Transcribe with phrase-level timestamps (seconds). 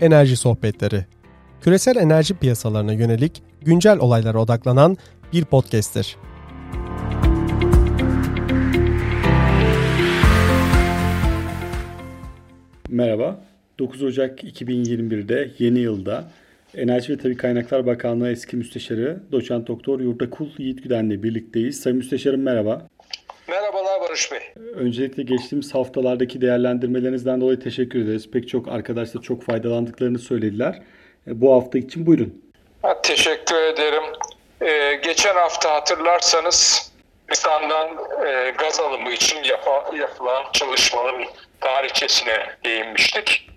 [0.00, 1.04] Enerji Sohbetleri.
[1.60, 4.96] Küresel enerji piyasalarına yönelik güncel olaylara odaklanan
[5.32, 6.16] bir podcast'tir.
[12.88, 13.40] Merhaba.
[13.78, 16.30] 9 Ocak 2021'de yeni yılda
[16.74, 21.80] Enerji ve Tabi Kaynaklar Bakanlığı eski müsteşarı Doçent Doktor Yurdakul Yiğit Güden'le birlikteyiz.
[21.80, 22.88] Sayın Müsteşarım merhaba.
[23.48, 24.40] Merhabalar Barış Bey.
[24.74, 28.30] Öncelikle geçtiğimiz haftalardaki değerlendirmelerinizden dolayı teşekkür ederiz.
[28.30, 30.82] Pek çok arkadaş da çok faydalandıklarını söylediler.
[31.26, 32.42] E, bu hafta için buyurun.
[32.82, 34.02] Ha, teşekkür ederim.
[34.62, 36.92] Ee, geçen hafta hatırlarsanız
[37.32, 37.88] İslam'dan
[38.26, 41.24] e, gaz alımı için yapa, yapılan çalışmaların
[41.60, 43.50] tarihçesine değinmiştik.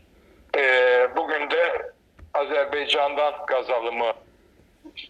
[0.58, 1.92] Ee, bugün de
[2.34, 4.14] Azerbaycan'dan gaz alımı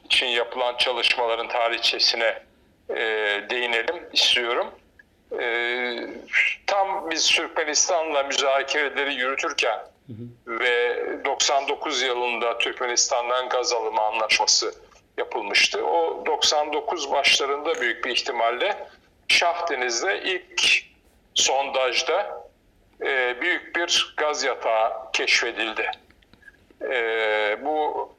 [0.05, 2.50] için yapılan çalışmaların tarihçesine
[2.95, 3.05] e,
[3.49, 4.67] değinelim istiyorum.
[5.39, 5.45] E,
[6.67, 10.59] tam biz Türkmenistan'la müzakereleri yürütürken hı hı.
[10.59, 14.73] ve 99 yılında Türkmenistan'dan gaz alımı anlaşması
[15.17, 15.85] yapılmıştı.
[15.85, 18.87] O 99 başlarında büyük bir ihtimalle
[19.27, 20.85] Şahdeniz'de ilk
[21.33, 22.47] sondajda
[23.01, 25.91] e, büyük bir gaz yatağı keşfedildi.
[26.81, 28.09] E, bu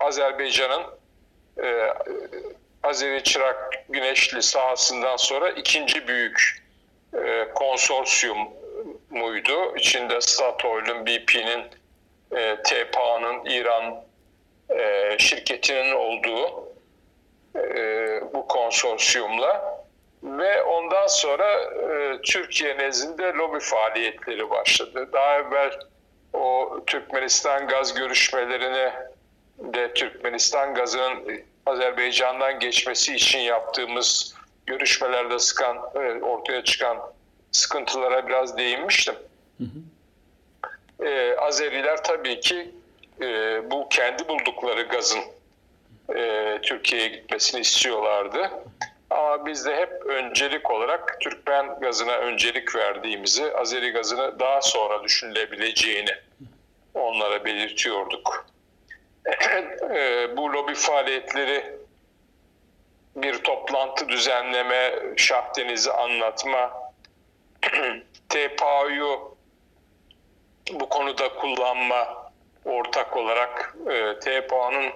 [0.00, 0.82] Azerbaycan'ın
[1.62, 1.94] e,
[2.82, 6.62] Azeri Çırak Güneşli sahasından sonra ikinci büyük
[7.14, 8.48] e, konsorsiyum
[9.10, 9.76] muydu.
[9.76, 11.64] İçinde Statoil'ün, BP'nin,
[12.36, 14.04] e, TPA'nın, İran
[14.70, 16.68] e, şirketinin olduğu
[17.56, 17.74] e,
[18.34, 19.80] bu konsorsiyumla
[20.22, 25.08] ve ondan sonra e, Türkiye nezdinde lobi faaliyetleri başladı.
[25.12, 25.78] Daha evvel
[26.32, 28.94] o Türkmenistan gaz görüşmelerine
[29.58, 34.34] de Türkmenistan gazının Azerbaycan'dan geçmesi için yaptığımız
[34.66, 36.98] görüşmelerde sıkan, e, ortaya çıkan
[37.52, 39.14] sıkıntılara biraz değinmiştim.
[39.58, 39.78] Hı hı.
[41.06, 42.70] Ee, Azeriler tabii ki
[43.20, 43.26] e,
[43.70, 45.20] bu kendi buldukları gazın
[46.16, 48.50] e, Türkiye'ye gitmesini istiyorlardı.
[49.10, 56.10] Ama biz de hep öncelik olarak Türkmen gazına öncelik verdiğimizi, Azeri gazını daha sonra düşünülebileceğini
[56.94, 58.46] onlara belirtiyorduk.
[59.26, 61.80] E, bu lobi faaliyetleri
[63.16, 66.92] bir toplantı düzenleme, Şahdeniz'i anlatma,
[68.28, 69.18] TPA'yı
[70.72, 72.30] bu konuda kullanma
[72.64, 74.92] ortak olarak e, TPA'nın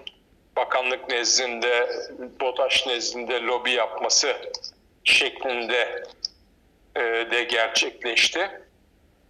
[0.56, 1.88] bakanlık nezdinde,
[2.40, 4.36] BOTAŞ nezdinde lobi yapması
[5.04, 6.04] şeklinde
[6.96, 8.63] e, de gerçekleşti.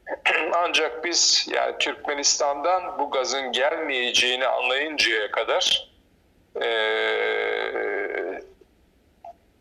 [0.54, 5.91] Ancak biz yani Türkmenistan'dan bu gazın gelmeyeceğini anlayıncaya kadar
[6.62, 6.69] e,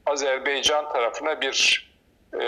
[0.06, 1.90] Azerbaycan tarafına bir
[2.42, 2.48] e,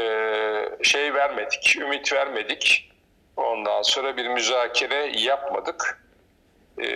[0.83, 2.91] şey vermedik, ümit vermedik.
[3.37, 6.05] Ondan sonra bir müzakere yapmadık.
[6.81, 6.87] E,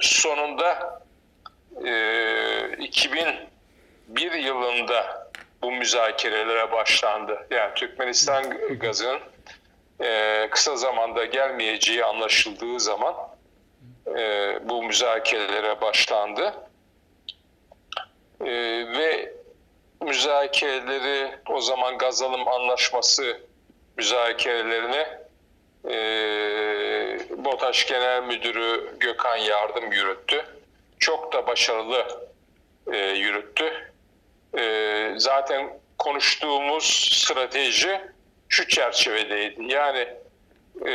[0.00, 1.00] sonunda
[1.84, 1.92] e,
[2.78, 5.28] 2001 yılında
[5.62, 7.46] bu müzakerelere başlandı.
[7.50, 8.50] Yani Türkmenistan
[8.80, 9.20] gazının
[10.00, 13.14] e, kısa zamanda gelmeyeceği anlaşıldığı zaman
[14.06, 16.54] e, bu müzakerelere başlandı.
[18.40, 18.50] E,
[18.98, 19.32] ve
[20.00, 23.40] müzakereleri o zaman Gazalım Anlaşması
[23.96, 25.18] müzakerelerine
[25.84, 25.94] e,
[27.44, 30.44] BOTAŞ Genel Müdürü Gökhan Yardım yürüttü.
[30.98, 32.28] Çok da başarılı
[32.92, 33.92] e, yürüttü.
[34.58, 38.00] E, zaten konuştuğumuz strateji
[38.48, 39.72] şu çerçevedeydi.
[39.72, 40.08] Yani
[40.86, 40.92] e,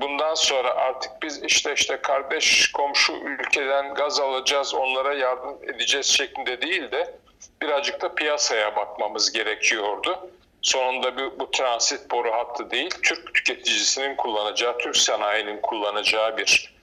[0.00, 6.60] bundan sonra artık biz işte işte kardeş komşu ülkeden gaz alacağız, onlara yardım edeceğiz şeklinde
[6.60, 7.14] değil de
[7.62, 10.30] birazcık da piyasaya bakmamız gerekiyordu.
[10.62, 16.74] Sonunda bu, bu transit boru hattı değil, Türk tüketicisinin kullanacağı, Türk sanayinin kullanacağı bir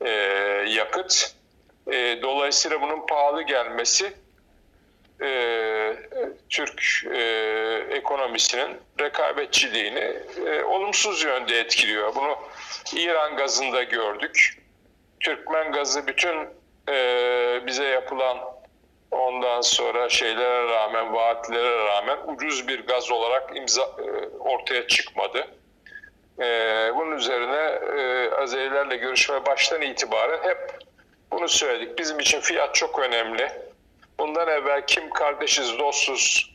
[0.00, 0.10] e,
[0.68, 1.34] yakıt.
[1.92, 4.12] E, dolayısıyla bunun pahalı gelmesi
[5.22, 5.96] e,
[6.50, 6.82] Türk
[7.14, 7.20] e,
[7.90, 12.14] ekonomisinin rekabetçiliğini e, olumsuz yönde etkiliyor.
[12.14, 12.38] Bunu
[12.96, 14.62] İran gazında gördük.
[15.20, 16.36] Türkmen gazı bütün
[16.88, 18.38] e, bize yapılan
[19.10, 25.46] ondan sonra şeylere rağmen, vaatlere rağmen ucuz bir gaz olarak imza e, ortaya çıkmadı.
[26.40, 26.44] E,
[26.96, 30.58] bunun üzerine e, Azerilerle görüşme baştan itibaren hep
[31.32, 31.98] bunu söyledik.
[31.98, 33.69] Bizim için fiyat çok önemli
[34.20, 36.50] Bundan evvel kim kardeşiz, dostuz,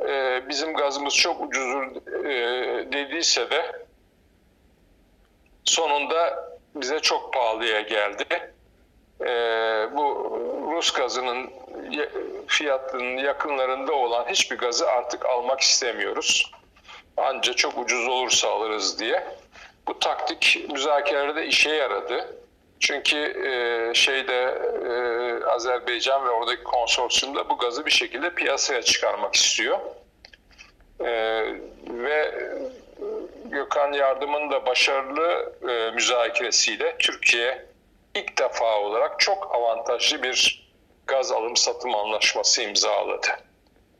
[0.00, 1.82] e, bizim gazımız çok ucuzdur
[2.24, 3.86] e, dediyse de
[5.64, 8.24] sonunda bize çok pahalıya geldi.
[9.20, 9.26] E,
[9.96, 10.38] bu
[10.72, 11.50] Rus gazının
[12.46, 16.52] fiyatının yakınlarında olan hiçbir gazı artık almak istemiyoruz.
[17.16, 19.26] Ancak çok ucuz olursa alırız diye.
[19.88, 22.41] Bu taktik müzakerelerde işe yaradı.
[22.82, 24.42] Çünkü e, şeyde
[24.88, 29.78] e, Azerbaycan ve oradaki konsorsiyumda bu gazı bir şekilde piyasaya çıkarmak istiyor.
[31.00, 31.10] E,
[31.88, 32.34] ve
[33.44, 35.52] Gökhan Yardım'ın da başarılı
[35.94, 37.66] müzakeresiyle Türkiye
[38.14, 40.68] ilk defa olarak çok avantajlı bir
[41.06, 43.28] gaz alım satım anlaşması imzaladı.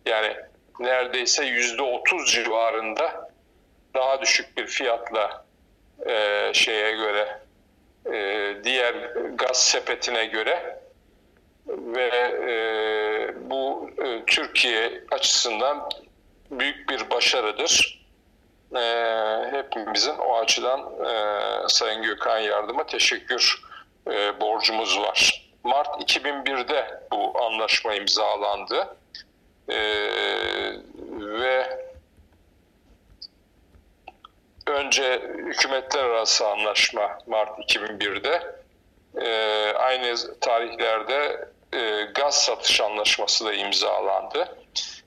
[0.07, 0.37] Yani
[0.81, 3.31] neredeyse yüzde otuz civarında
[3.95, 5.45] daha düşük bir fiyatla
[6.07, 7.42] e, şeye göre
[8.07, 8.95] e, diğer
[9.35, 10.81] gaz sepetine göre
[11.69, 12.09] ve
[12.49, 15.89] e, bu e, Türkiye açısından
[16.51, 18.03] büyük bir başarıdır.
[19.51, 20.93] Hepimizin o açıdan
[21.69, 23.63] Sayın Gökhan Yardım'a teşekkür
[24.41, 25.43] borcumuz var.
[25.65, 28.97] Mart 2001'de bu anlaşma imzalandı
[29.69, 29.79] e,
[31.11, 31.87] ve
[34.67, 38.63] önce hükümetler arası anlaşma Mart 2001'de
[39.21, 44.59] e, aynı tarihlerde e, gaz satış anlaşması da imzalandı.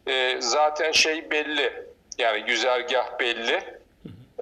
[0.08, 1.86] E, zaten şey belli
[2.18, 3.76] yani güzergah belli.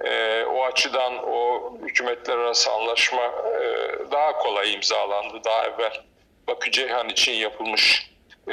[0.04, 5.44] E, o açıdan o hükümetler arası anlaşma e, daha kolay imzalandı.
[5.44, 6.02] Daha evvel
[6.48, 8.10] Bakü Ceyhan için yapılmış
[8.48, 8.52] e,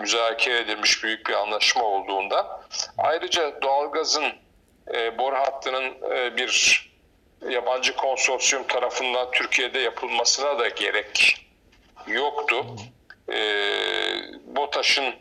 [0.00, 2.46] müzakere edilmiş büyük bir anlaşma olduğundan.
[2.98, 4.24] Ayrıca doğalgazın
[4.94, 6.84] e, boru hattının e, bir
[7.48, 11.46] yabancı konsorsiyum tarafından Türkiye'de yapılmasına da gerek
[12.06, 12.66] yoktu.
[13.32, 13.38] E,
[14.46, 15.14] BOTAŞ'ın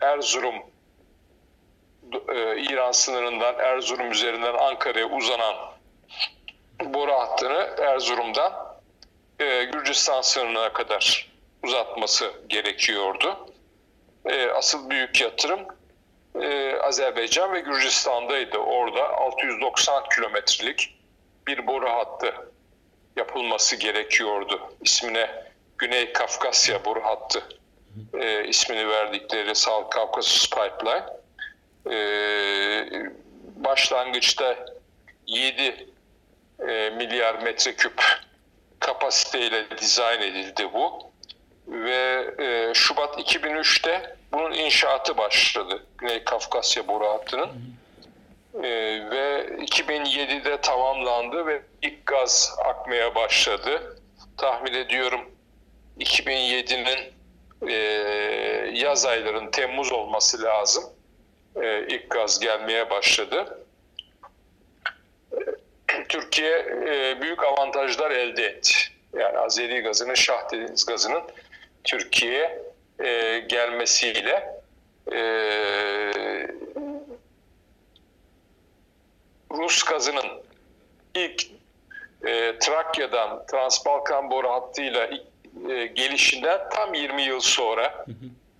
[0.00, 0.54] Erzurum
[2.28, 5.54] e, İran sınırından Erzurum üzerinden Ankara'ya uzanan
[6.84, 8.52] boru hattını Erzurum'dan
[9.40, 11.30] e, Gürcistan sınırına kadar
[11.62, 13.36] uzatması gerekiyordu.
[14.24, 15.60] E, asıl büyük yatırım
[16.34, 18.58] e, Azerbaycan ve Gürcistan'daydı.
[18.58, 20.98] Orada 690 kilometrelik
[21.46, 22.34] bir boru hattı
[23.16, 24.72] yapılması gerekiyordu.
[24.82, 25.30] İsmine
[25.78, 27.42] Güney Kafkasya boru hattı
[28.14, 31.04] e, ismini verdikleri South Caucasus Pipeline.
[31.90, 31.96] E,
[33.56, 34.66] başlangıçta
[35.26, 35.86] 7
[36.68, 38.02] e, milyar metreküp
[38.80, 41.09] kapasiteyle dizayn edildi bu.
[41.70, 45.86] Ve e, Şubat 2003'te bunun inşaatı başladı.
[45.98, 47.48] Güney Kafkasya boru hattının.
[48.54, 48.70] E,
[49.10, 53.96] ve 2007'de tamamlandı ve ilk gaz akmaya başladı.
[54.36, 55.20] Tahmin ediyorum
[55.98, 57.12] 2007'nin
[57.68, 57.74] e,
[58.72, 60.84] yaz ayların Temmuz olması lazım.
[61.62, 63.58] E, ilk gaz gelmeye başladı.
[66.08, 68.72] Türkiye e, büyük avantajlar elde etti.
[69.18, 71.22] Yani Azeri gazının, Şah Deniz gazının
[71.84, 72.62] Türkiye'ye
[73.00, 74.62] e, gelmesiyle
[75.12, 75.20] e,
[79.50, 80.42] Rus gazının
[81.14, 81.46] ilk
[82.26, 85.10] e, Trakya'dan Transbalkan boru hattıyla
[85.70, 88.06] e, gelişinden tam 20 yıl sonra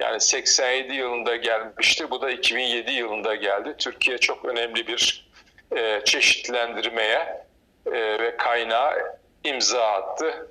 [0.01, 2.11] yani 87 yılında gelmişti.
[2.11, 3.75] Bu da 2007 yılında geldi.
[3.79, 5.31] Türkiye çok önemli bir
[5.77, 7.47] e, çeşitlendirmeye
[7.87, 10.51] e, ve kaynağı imza attı.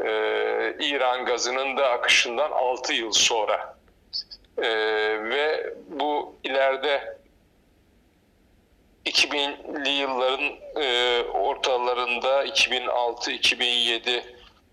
[0.00, 0.06] E,
[0.80, 3.76] İran gazının da akışından 6 yıl sonra
[4.58, 4.68] e,
[5.24, 7.18] ve bu ileride
[9.06, 14.22] 2000'li yılların e, ortalarında 2006-2007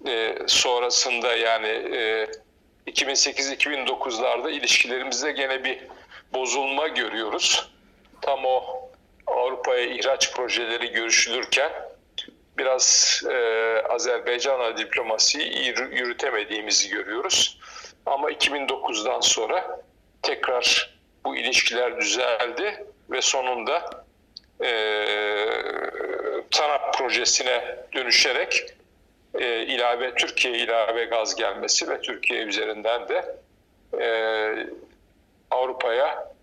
[0.07, 2.27] e, sonrasında yani e,
[2.87, 5.79] 2008-2009'larda ilişkilerimizde gene bir
[6.33, 7.69] bozulma görüyoruz.
[8.21, 8.63] Tam o
[9.27, 11.71] Avrupa'ya ihraç projeleri görüşülürken
[12.61, 13.35] biraz e,
[13.89, 17.59] Azerbaycan'la diplomasiyi yürütemediğimizi görüyoruz.
[18.05, 19.79] Ama 2009'dan sonra
[20.21, 24.05] tekrar bu ilişkiler düzeldi ve sonunda
[24.63, 24.71] e,
[26.51, 28.65] TANAP projesine dönüşerek
[29.39, 33.35] e, ilave Türkiye ilave gaz gelmesi ve Türkiye üzerinden de
[33.99, 34.07] e,
[35.51, 36.33] Avrupa'ya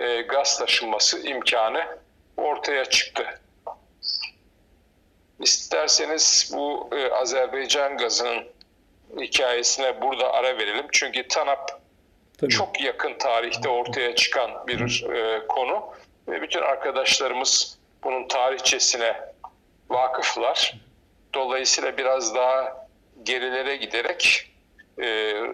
[0.00, 1.86] e, gaz taşınması imkanı
[2.36, 3.40] ortaya çıktı.
[5.40, 8.44] İsterseniz bu e, Azerbaycan gazının
[9.20, 10.86] hikayesine burada ara verelim.
[10.92, 11.80] Çünkü TANAP
[12.38, 12.52] Tabii.
[12.52, 15.84] çok yakın tarihte ortaya çıkan bir e, konu
[16.28, 19.16] ve bütün arkadaşlarımız bunun tarihçesine
[19.90, 20.74] vakıflar.
[21.34, 22.86] Dolayısıyla biraz daha
[23.22, 24.50] gerilere giderek
[24.98, 25.06] e,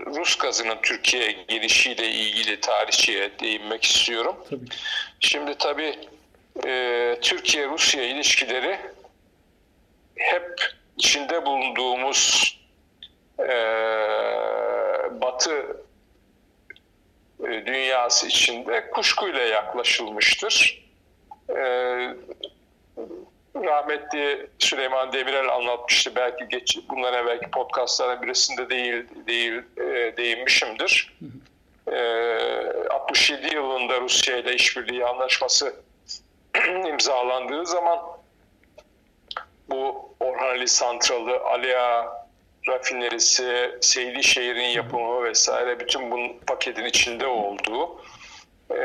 [0.06, 4.36] Rus gazının Türkiye'ye gelişiyle ilgili tarihçeye değinmek istiyorum.
[4.50, 4.64] Tabii.
[5.20, 5.98] Şimdi tabii
[6.66, 8.78] e, Türkiye-Rusya ilişkileri
[10.22, 10.60] hep
[10.96, 12.52] içinde bulunduğumuz
[13.38, 13.48] e,
[15.20, 15.76] Batı
[17.40, 20.82] e, dünyası içinde kuşkuyla yaklaşılmıştır.
[21.48, 21.54] E,
[23.54, 26.12] rahmetli Süleyman Demirel anlatmıştı.
[26.16, 31.18] Belki geç, bundan evvelki podcastların birisinde değil, değil e, değinmişimdir.
[31.92, 31.98] E,
[32.90, 35.74] 67 yılında Rusya ile işbirliği anlaşması
[36.88, 37.98] imzalandığı zaman
[39.72, 42.08] bu Orhan Ali Santralı, Aliya
[42.68, 48.02] rafinerisi, Seydişehir'in yapımı vesaire bütün bunun paketin içinde olduğu
[48.70, 48.82] e,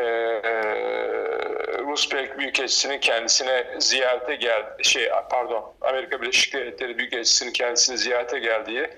[1.79, 8.89] Rus Büyükelçisi'nin kendisine ziyarete geldi şey pardon Amerika Birleşik Devletleri Büyükelçisi'nin kendisine ziyarete geldiği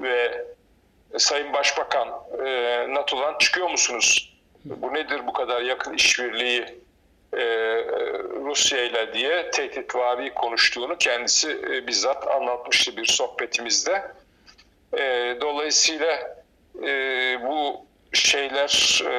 [0.00, 0.44] ve
[1.18, 2.08] Sayın Başbakan
[2.46, 4.38] e, NATO'dan çıkıyor musunuz?
[4.64, 6.81] Bu nedir bu kadar yakın işbirliği
[7.36, 7.44] e,
[8.44, 14.02] Rusya ile diye tehditvari konuştuğunu kendisi e, bizzat anlatmıştı bir sohbetimizde.
[14.98, 16.36] E, dolayısıyla
[16.82, 16.90] e,
[17.42, 19.10] bu şeyler e,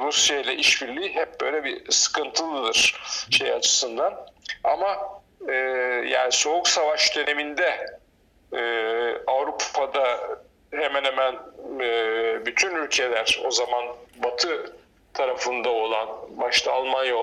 [0.00, 3.00] Rusya ile işbirliği hep böyle bir sıkıntılıdır
[3.30, 4.26] şey açısından.
[4.64, 4.98] Ama
[5.48, 5.52] e,
[6.08, 7.86] yani Soğuk Savaş döneminde
[8.52, 8.60] e,
[9.26, 10.20] Avrupa'da
[10.70, 11.38] hemen hemen
[11.80, 13.84] e, bütün ülkeler o zaman
[14.24, 14.72] Batı
[15.14, 17.16] tarafında olan başta Almanya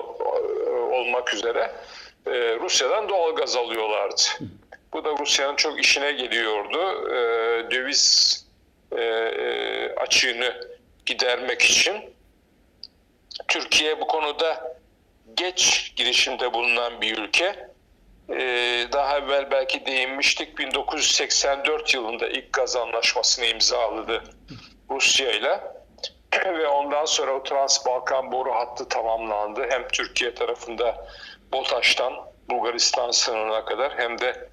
[0.92, 1.70] olmak üzere
[2.26, 2.30] e,
[2.60, 4.22] Rusya'dan doğal gaz alıyorlardı.
[4.92, 7.08] Bu da Rusya'nın çok işine geliyordu.
[7.08, 8.36] E, döviz
[8.92, 10.68] e, e açığını
[11.06, 11.96] gidermek için.
[13.48, 14.76] Türkiye bu konuda
[15.34, 17.70] geç girişimde bulunan bir ülke.
[18.92, 24.22] Daha evvel belki değinmiştik 1984 yılında ilk gaz anlaşmasını imzaladı
[24.90, 25.60] Rusya ile
[26.46, 29.66] ve ondan sonra o Trans-Balkan boru hattı tamamlandı.
[29.70, 31.06] Hem Türkiye tarafında
[31.52, 32.14] BOTAŞ'tan
[32.50, 34.48] Bulgaristan sınırına kadar hem de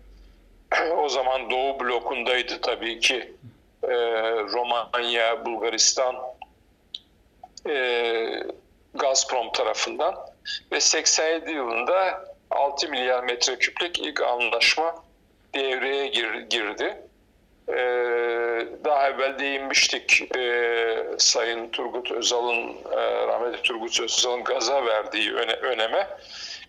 [0.98, 3.34] o zaman Doğu blokundaydı tabii ki
[3.84, 3.96] e,
[4.54, 6.16] Romanya, Bulgaristan
[7.70, 8.44] e,
[8.94, 10.16] Gazprom tarafından
[10.72, 14.96] ve 87 yılında 6 milyar metreküplük ilk anlaşma
[15.54, 16.98] devreye gir, girdi.
[17.70, 17.74] Ee,
[18.86, 26.08] daha evvel değinmiştik e, Sayın Turgut Özal'ın, e, rahmetli Turgut Özal'ın gaza verdiği öne, öneme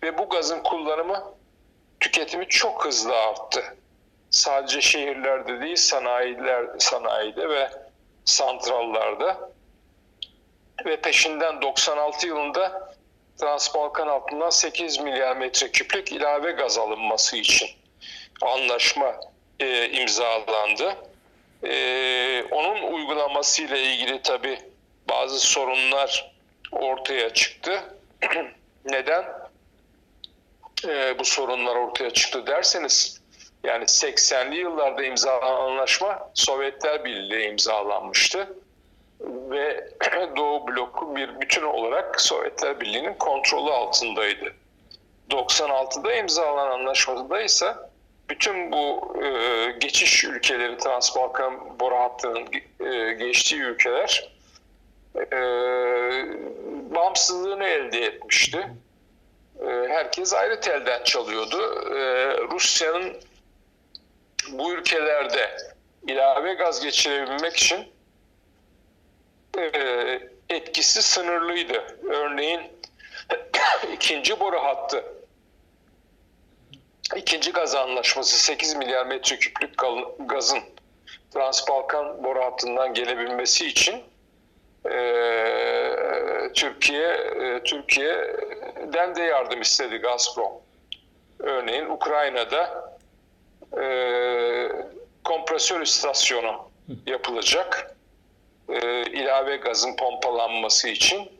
[0.03, 1.23] ve bu gazın kullanımı,
[1.99, 3.63] tüketimi çok hızlı arttı.
[4.29, 7.69] Sadece şehirlerde değil, sanayiler, sanayide ve
[8.25, 9.49] santrallarda
[10.85, 12.89] ve peşinden 96 yılında
[13.39, 17.69] Transbalkan altından 8 milyar metreküplük ilave gaz alınması için
[18.41, 19.15] anlaşma
[19.59, 20.95] e, imzalandı.
[21.63, 24.59] E, onun uygulaması ile ilgili tabi
[25.09, 26.35] bazı sorunlar
[26.71, 27.83] ortaya çıktı.
[28.85, 29.25] Neden
[30.87, 33.21] e, bu sorunlar ortaya çıktı derseniz
[33.63, 38.57] yani 80'li yıllarda imzalanan anlaşma Sovyetler Birliği imzalanmıştı
[39.21, 39.89] ve
[40.35, 44.53] Doğu bloku bir bütün olarak Sovyetler Birliği'nin kontrolü altındaydı.
[45.29, 47.75] 96'da imzalanan anlaşmada ise
[48.29, 52.47] bütün bu e, geçiş ülkeleri Transbalkan boru hattının
[52.79, 54.31] e, geçtiği ülkeler
[55.15, 55.39] e,
[56.95, 58.67] bağımsızlığını elde etmişti.
[59.61, 61.91] E, herkes ayrı telden çalıyordu.
[61.95, 63.17] E, Rusya'nın
[64.51, 65.57] bu ülkelerde
[66.07, 67.87] ilave gaz geçirebilmek için
[69.57, 70.19] e,
[70.49, 71.97] etkisi sınırlıydı.
[72.03, 72.61] Örneğin
[73.93, 75.18] ikinci boru hattı
[77.15, 79.73] ikinci gaz anlaşması 8 milyar metreküplük
[80.19, 80.59] gazın
[81.33, 84.03] Transbalkan boru hattından gelebilmesi için
[84.91, 90.51] e, Türkiye e, Türkiye'den de yardım istedi Gazprom.
[91.39, 92.91] Örneğin Ukrayna'da
[93.81, 93.85] e,
[95.23, 96.69] kompresör istasyonu
[97.05, 97.95] yapılacak
[98.69, 101.31] e, ilave gazın pompalanması için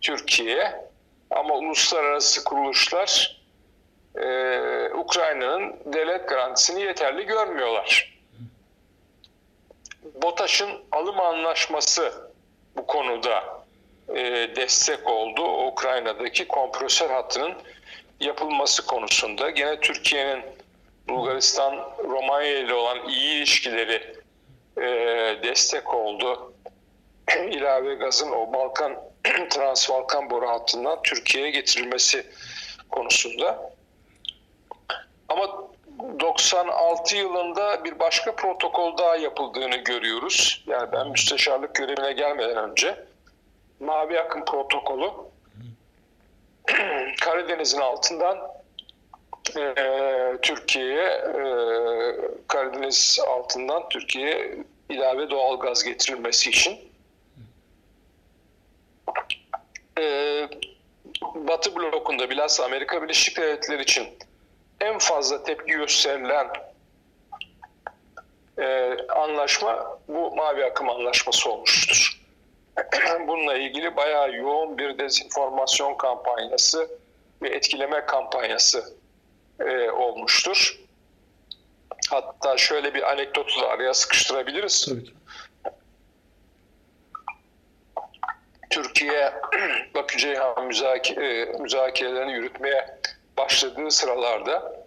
[0.00, 0.84] Türkiye
[1.30, 3.40] ama uluslararası kuruluşlar
[4.16, 4.28] e,
[4.94, 8.14] Ukrayna'nın devlet garantisini yeterli görmüyorlar.
[10.22, 12.12] BOTAŞ'ın alım anlaşması
[12.76, 13.64] bu konuda
[14.08, 14.22] e,
[14.56, 15.66] destek oldu.
[15.66, 17.54] Ukrayna'daki kompresör hattının
[18.20, 19.50] yapılması konusunda.
[19.50, 20.44] Gene Türkiye'nin
[21.08, 24.14] Bulgaristan, Romanya ile olan iyi ilişkileri
[24.76, 24.86] e,
[25.42, 26.52] destek oldu.
[27.50, 28.96] ilave gazın o Balkan
[29.50, 32.26] Transbalkan boru hattından Türkiye'ye getirilmesi
[32.90, 33.73] konusunda.
[35.28, 35.64] Ama
[36.20, 40.64] 96 yılında bir başka protokol daha yapıldığını görüyoruz.
[40.66, 43.04] Yani ben müsteşarlık görevine gelmeden önce
[43.80, 45.10] Mavi Akım protokolü
[47.20, 48.38] Karadeniz'in altından
[49.56, 49.74] e,
[50.42, 51.44] Türkiye'ye e,
[52.48, 54.56] Karadeniz altından Türkiye'ye
[54.88, 56.78] ilave doğal gaz getirilmesi için
[59.98, 60.48] e,
[61.34, 64.08] Batı blokunda bilhassa Amerika Birleşik Devletleri için
[64.84, 66.46] en fazla tepki gösterilen
[68.58, 72.20] e, anlaşma bu Mavi Akım Anlaşması olmuştur.
[73.26, 76.88] Bununla ilgili bayağı yoğun bir dezenformasyon kampanyası
[77.42, 78.94] ve etkileme kampanyası
[79.60, 80.78] e, olmuştur.
[82.10, 84.86] Hatta şöyle bir anekdotu da araya sıkıştırabiliriz.
[84.88, 85.14] Tabii ki.
[88.70, 89.32] Türkiye
[89.94, 92.98] Bakü Ceyhan müzake, e, müzakerelerini yürütmeye
[93.36, 94.84] başladığı sıralarda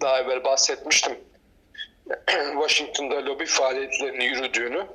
[0.00, 1.18] daha evvel bahsetmiştim.
[2.52, 4.86] Washington'da lobi faaliyetlerini yürüdüğünü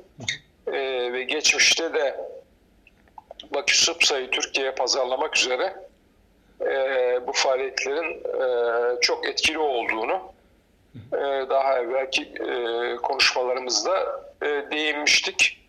[0.68, 0.74] e,
[1.14, 2.20] ve geçmişte de
[3.54, 5.76] Bakü Supsa'yı Türkiye'ye pazarlamak üzere
[6.62, 10.22] e, bu faaliyetlerin e, çok etkili olduğunu
[11.14, 15.60] e, daha evvelki e, konuşmalarımızda e, değinmiştik.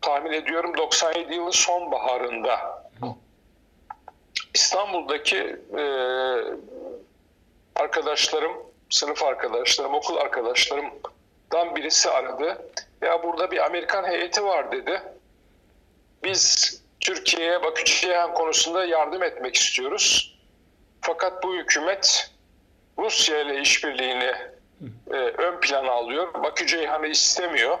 [0.00, 2.82] Tahmin ediyorum 97 yılın sonbaharında
[4.56, 5.82] İstanbul'daki e,
[7.74, 8.52] arkadaşlarım,
[8.90, 12.70] sınıf arkadaşlarım, okul arkadaşlarımdan birisi aradı.
[13.02, 15.02] Ya burada bir Amerikan heyeti var dedi.
[16.24, 20.36] Biz Türkiye'ye Bakü Ceyhan konusunda yardım etmek istiyoruz.
[21.00, 22.30] Fakat bu hükümet
[22.98, 24.32] Rusya ile işbirliğini
[25.10, 26.34] e, ön plana alıyor.
[26.34, 27.78] Bakü Ceyhan'ı istemiyor.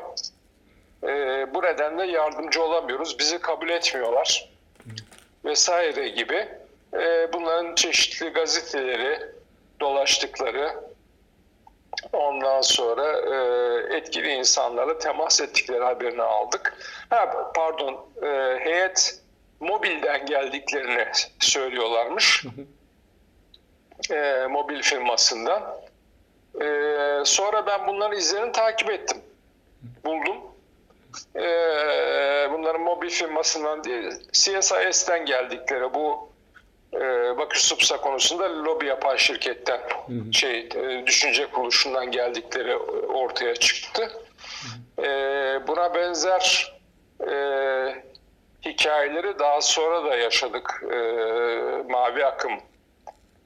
[1.02, 1.08] E,
[1.54, 3.18] bu nedenle yardımcı olamıyoruz.
[3.18, 4.50] Bizi kabul etmiyorlar.
[5.44, 6.65] Vesaire gibi.
[7.00, 9.20] E, bunların çeşitli gazeteleri
[9.80, 10.74] dolaştıkları
[12.12, 16.78] ondan sonra e, etkili insanlarla temas ettikleri haberini aldık.
[17.10, 19.20] Ha, pardon e, heyet
[19.60, 21.06] mobilden geldiklerini
[21.40, 22.44] söylüyorlarmış.
[24.10, 25.62] E, mobil firmasından.
[26.60, 26.66] E,
[27.24, 29.18] sonra ben bunların izlerini takip ettim.
[30.04, 30.36] Buldum.
[31.36, 31.42] E,
[32.52, 36.28] bunların mobil firmasından değil, CSIS'ten geldikleri bu
[36.94, 36.98] e,
[37.38, 39.80] Bakü Supsa konusunda lobi yapan şirketten
[40.32, 42.76] şey e, düşünce kuruluşundan geldikleri
[43.08, 44.12] ortaya çıktı.
[44.98, 45.04] E,
[45.66, 46.74] buna benzer
[47.30, 47.34] e,
[48.64, 50.84] hikayeleri daha sonra da yaşadık.
[50.92, 50.96] E,
[51.92, 52.52] Mavi Akım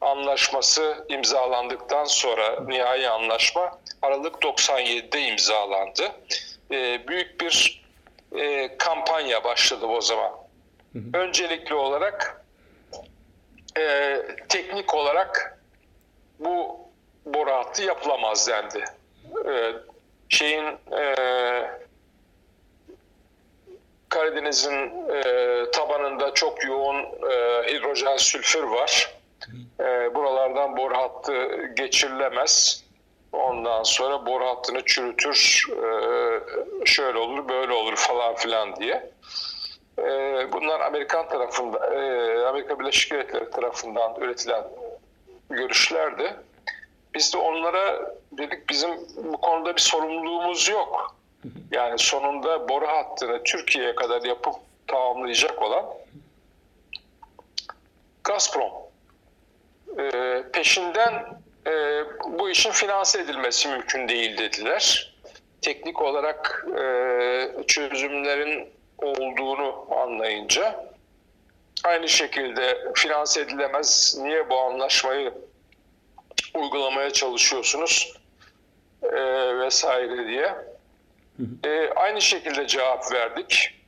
[0.00, 6.12] anlaşması imzalandıktan sonra nihai anlaşma Aralık 97'de imzalandı.
[6.70, 7.82] E, büyük bir
[8.36, 10.30] e, kampanya başladı o zaman.
[11.14, 12.44] Öncelikli olarak
[13.78, 14.16] e,
[14.48, 15.58] teknik olarak
[16.38, 16.78] bu
[17.26, 18.84] boru hattı yapılamaz dendi.
[19.48, 19.72] E,
[20.28, 20.66] şeyin
[20.98, 21.14] e,
[24.08, 25.24] Karadeniz'in e,
[25.70, 26.96] tabanında çok yoğun
[27.30, 29.14] e, hidrojen sülfür var.
[29.80, 32.84] E, buralardan boru hattı geçirilemez.
[33.32, 39.10] Ondan sonra boru hattını çürütür, e, şöyle olur, böyle olur falan filan diye.
[40.00, 44.64] E, bunlar Amerikan tarafında, e, Amerika Birleşik Devletleri tarafından üretilen
[45.50, 46.34] görüşlerdi.
[47.14, 51.16] Biz de onlara dedik bizim bu konuda bir sorumluluğumuz yok.
[51.70, 54.54] Yani sonunda boru hattını Türkiye'ye kadar yapıp
[54.86, 55.84] tamamlayacak olan
[58.24, 58.72] Gazprom.
[59.98, 62.04] Ee, peşinden e,
[62.38, 65.14] bu işin finanse edilmesi mümkün değil dediler.
[65.62, 68.68] Teknik olarak e, çözümlerin
[69.02, 70.86] olduğunu anlayınca
[71.84, 74.16] aynı şekilde finanse edilemez.
[74.22, 75.34] Niye bu anlaşmayı
[76.54, 78.20] uygulamaya çalışıyorsunuz
[79.02, 79.18] e,
[79.58, 80.54] vesaire diye.
[81.64, 83.80] E, aynı şekilde cevap verdik.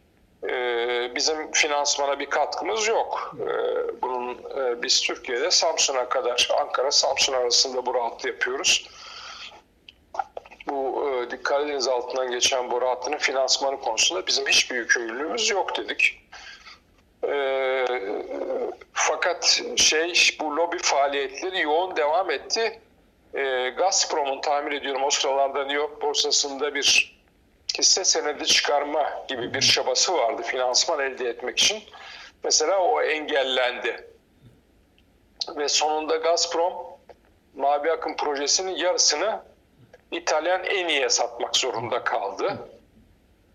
[0.49, 0.55] E,
[1.15, 3.37] bizim finansmana bir katkımız yok.
[3.41, 3.47] E,
[4.03, 8.89] bunun e, biz Türkiye'de Samsun'a kadar, Ankara Samsun arasında bu rahatlığı yapıyoruz.
[10.73, 16.21] Bu e, Karadeniz altından geçen boru hattının finansmanı konusunda bizim hiçbir yükümlülüğümüz yok dedik.
[17.29, 17.87] E,
[18.93, 22.81] fakat şey bu lobi faaliyetleri yoğun devam etti.
[23.35, 27.19] E, Gazprom'un tahmin ediyorum o sıralarda New York borsasında bir
[27.79, 31.83] hisse senedi çıkarma gibi bir çabası vardı finansman elde etmek için.
[32.45, 34.09] Mesela o engellendi.
[35.57, 36.73] Ve sonunda Gazprom
[37.55, 39.52] Mavi Akım projesinin yarısını
[40.13, 42.59] İtalyan Eni'ye satmak zorunda kaldı.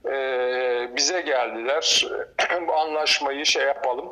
[0.05, 2.07] Ee, bize geldiler.
[2.67, 4.09] Bu anlaşmayı şey yapalım.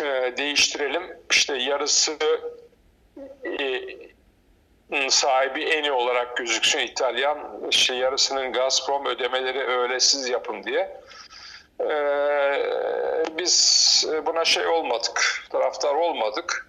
[0.00, 1.02] E, değiştirelim.
[1.30, 2.12] İşte yarısı
[4.92, 7.38] e, sahibi Eni olarak gözüksün İtalyan.
[7.70, 11.00] İşte yarısının Gazprom ödemeleri öylesiz yapın diye.
[11.80, 12.62] Ee,
[13.38, 16.68] biz buna şey olmadık, taraftar olmadık.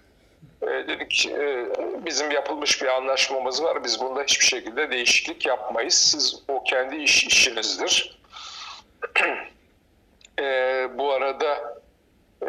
[0.62, 1.66] Ee, dedik e,
[2.06, 5.94] bizim yapılmış bir anlaşmamız var, biz bunda hiçbir şekilde değişiklik yapmayız.
[5.94, 8.18] Siz o kendi iş işinizdir.
[10.40, 11.80] Ee, bu arada
[12.42, 12.48] e,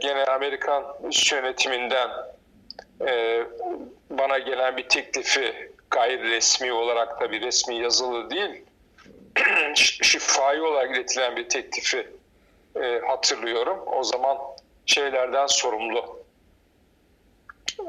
[0.00, 2.10] gene Amerikan üst yönetiminden
[3.06, 3.42] e,
[4.10, 8.64] bana gelen bir teklifi gayri resmi olarak da bir resmi yazılı değil
[10.02, 12.08] şifai olarak iletilen bir teklifi
[12.76, 13.78] e, hatırlıyorum.
[13.86, 14.38] O zaman
[14.86, 16.17] şeylerden sorumlu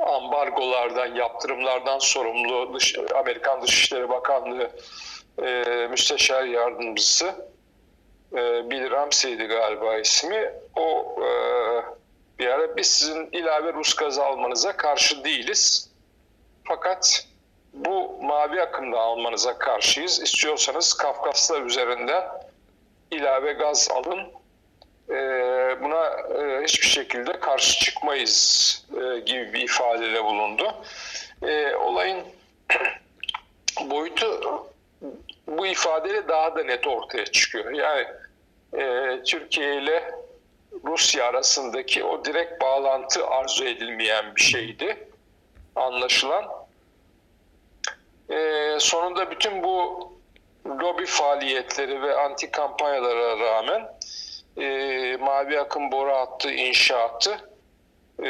[0.06, 4.71] ambargolardan, yaptırımlardan sorumlu Dış, Amerikan Dışişleri Bakanlığı
[5.43, 7.25] e, Müsteşar Yardımcısı
[8.34, 10.54] e, Bill Ramsey'di galiba ismi.
[10.75, 11.30] O e,
[12.39, 15.89] bir ara biz sizin ilave Rus gazı almanıza karşı değiliz.
[16.63, 17.25] Fakat
[17.73, 20.21] bu mavi akımda almanıza karşıyız.
[20.21, 22.23] İstiyorsanız Kafkaslar üzerinden
[23.12, 24.38] ilave gaz alın.
[25.10, 30.76] Ee, buna e, hiçbir şekilde karşı çıkmayız e, gibi bir ifadede bulundu.
[31.41, 32.24] E, olayın
[33.82, 34.41] boyutu
[35.48, 37.72] bu ifadeyle daha da net ortaya çıkıyor.
[37.72, 38.08] Yani
[39.26, 40.12] Türkiye ile
[40.86, 45.08] Rusya arasındaki o direkt bağlantı arzu edilmeyen bir şeydi
[45.76, 46.45] anlaşılan.
[48.80, 50.10] Sonunda bütün bu
[50.65, 53.89] lobi faaliyetleri ve anti kampanyalara rağmen
[54.60, 57.38] e, Mavi Akım boru hattı inşaatı
[58.19, 58.26] e,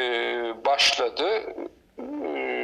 [0.65, 1.55] başladı.
[1.99, 2.59] E,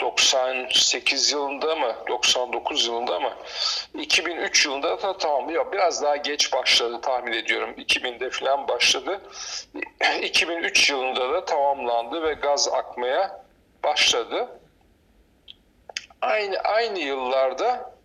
[0.00, 3.32] 98 yılında mı 99 yılında mı?
[3.94, 7.70] 2003 yılında da tamam ya biraz daha geç başladı tahmin ediyorum.
[7.78, 9.20] 2000'de falan başladı.
[10.22, 13.44] 2003 yılında da tamamlandı ve gaz akmaya
[13.84, 14.48] başladı.
[16.20, 17.95] Aynı aynı yıllarda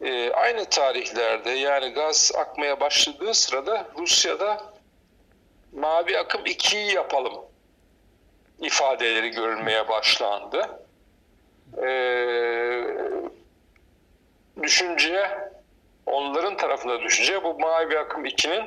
[0.00, 4.60] e, aynı tarihlerde yani gaz akmaya başladığı sırada Rusya'da
[5.72, 7.34] mavi akım 2'yi yapalım
[8.60, 10.84] ifadeleri görülmeye başlandı.
[11.82, 11.90] E,
[14.62, 15.30] düşünce
[16.06, 18.64] onların tarafında düşünce bu mavi akım 2'nin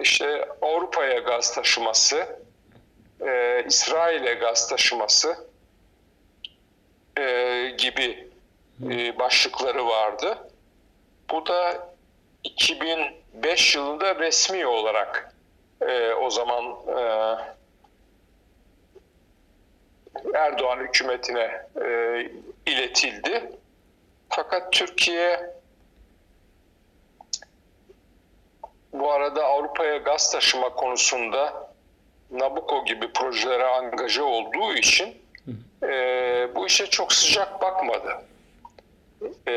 [0.00, 2.38] işte Avrupa'ya gaz taşıması,
[3.20, 5.48] e, İsrail'e gaz taşıması,
[7.18, 7.22] e,
[7.78, 8.33] gibi
[8.82, 10.38] e, başlıkları vardı.
[11.30, 11.88] Bu da
[12.44, 15.34] 2005 yılında resmi olarak
[15.80, 17.00] e, o zaman e,
[20.34, 22.30] Erdoğan hükümetine e,
[22.66, 23.52] iletildi.
[24.28, 25.54] Fakat Türkiye
[28.92, 31.70] bu arada Avrupa'ya gaz taşıma konusunda
[32.30, 35.22] Nabucco gibi projelere angaja olduğu için
[35.82, 35.88] e,
[36.54, 38.24] bu işe çok sıcak bakmadı.
[39.46, 39.52] E,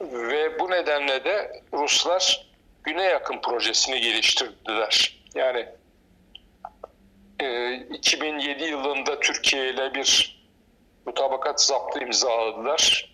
[0.00, 2.46] ve bu nedenle de Ruslar
[2.84, 5.18] Güney Yakın projesini geliştirdiler.
[5.34, 5.68] Yani
[7.40, 10.42] e, 2007 yılında Türkiye ile bir
[11.06, 13.12] mutabakat zaptı imzaladılar.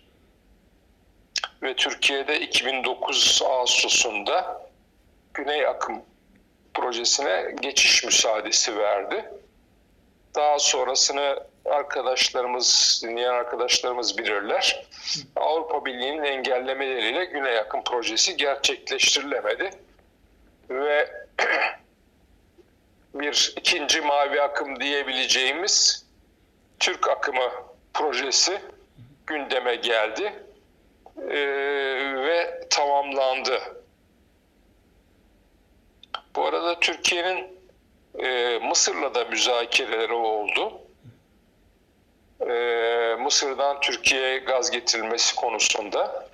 [1.63, 4.69] Ve Türkiye'de 2009 Ağustos'unda
[5.33, 6.01] Güney Akım
[6.73, 9.25] projesine geçiş müsaadesi verdi.
[10.35, 14.85] Daha sonrasını arkadaşlarımız, dinleyen arkadaşlarımız bilirler.
[15.35, 19.69] Avrupa Birliği'nin engellemeleriyle Güney Yakın projesi gerçekleştirilemedi.
[20.69, 21.11] Ve
[23.13, 26.05] bir ikinci mavi akım diyebileceğimiz
[26.79, 27.51] Türk akımı
[27.93, 28.61] projesi
[29.27, 30.33] gündeme geldi
[31.17, 31.35] ee,
[32.17, 33.59] ve tamamlandı.
[36.35, 37.59] Bu arada Türkiye'nin
[38.19, 40.81] e, Mısır'la da müzakereleri oldu.
[42.41, 46.29] E, Mısır'dan Türkiye'ye gaz getirilmesi konusunda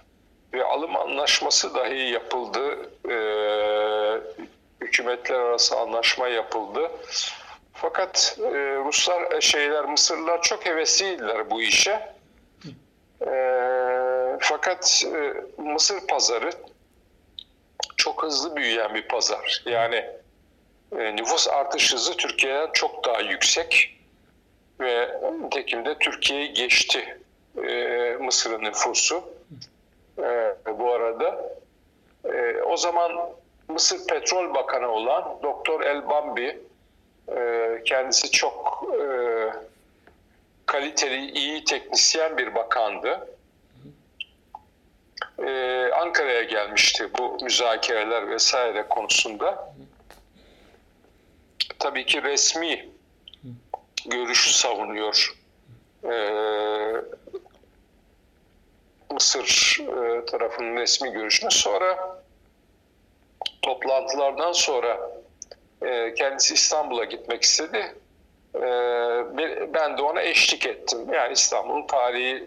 [0.53, 2.89] ve alım anlaşması dahi yapıldı.
[3.09, 3.15] E,
[4.81, 6.91] hükümetler arası anlaşma yapıldı.
[7.73, 8.49] Fakat e,
[8.85, 12.15] Ruslar, şeyler, Mısırlılar çok hevesliydiler bu işe.
[14.39, 15.05] Fakat
[15.57, 16.49] Mısır pazarı
[17.97, 19.63] çok hızlı büyüyen bir pazar.
[19.65, 20.05] Yani
[20.91, 23.94] nüfus artış hızı Türkiye'den çok daha yüksek
[24.79, 27.17] ve nitekim Türkiye'yi geçti
[27.67, 27.71] e,
[28.19, 29.23] Mısır'ın nüfusu
[30.17, 31.51] e, bu arada.
[32.25, 33.11] E, o zaman
[33.67, 36.59] Mısır Petrol Bakanı olan Doktor El Bambi
[37.35, 39.05] e, kendisi çok e,
[40.65, 43.27] kaliteli, iyi teknisyen bir bakandı.
[45.39, 49.73] Ee, Ankara'ya gelmişti bu müzakereler vesaire konusunda
[51.79, 52.89] tabii ki resmi
[54.09, 55.35] görüşü savunuyor.
[56.03, 56.35] Ee,
[59.11, 61.51] Mısır e, tarafının resmi görüşünü.
[61.51, 62.19] Sonra
[63.61, 65.11] toplantılardan sonra
[65.81, 67.95] e, kendisi İstanbul'a gitmek istedi.
[68.55, 68.61] E,
[69.73, 71.13] ben de ona eşlik ettim.
[71.13, 72.43] Yani İstanbul'un tarihi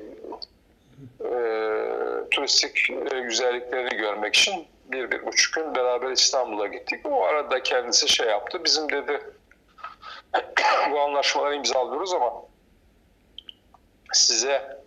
[1.21, 1.31] e,
[2.31, 7.07] turistik e, güzelliklerini görmek için bir, bir buçuk gün beraber İstanbul'a gittik.
[7.07, 8.65] O arada kendisi şey yaptı.
[8.65, 9.21] Bizim dedi
[10.91, 12.33] bu anlaşmaları imzalıyoruz ama
[14.13, 14.79] size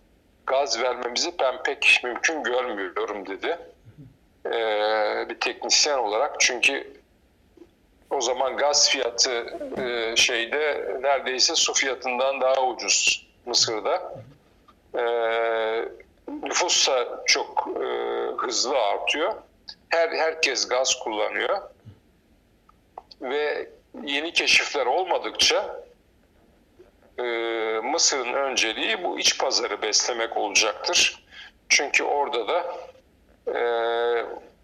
[0.46, 3.58] gaz vermemizi ben pek mümkün görmüyorum dedi.
[4.46, 7.02] Ee, bir teknisyen olarak çünkü
[8.10, 14.14] o zaman gaz fiyatı e, şeyde neredeyse su fiyatından daha ucuz Mısır'da.
[14.94, 15.04] E,
[16.42, 17.86] nüfus da çok e,
[18.38, 19.34] hızlı artıyor.
[19.88, 21.62] Her herkes gaz kullanıyor
[23.20, 23.70] ve
[24.02, 25.84] yeni keşifler olmadıkça
[27.18, 27.22] e,
[27.82, 31.24] Mısır'ın önceliği bu iç pazarı beslemek olacaktır.
[31.68, 32.76] Çünkü orada da
[33.46, 33.60] e,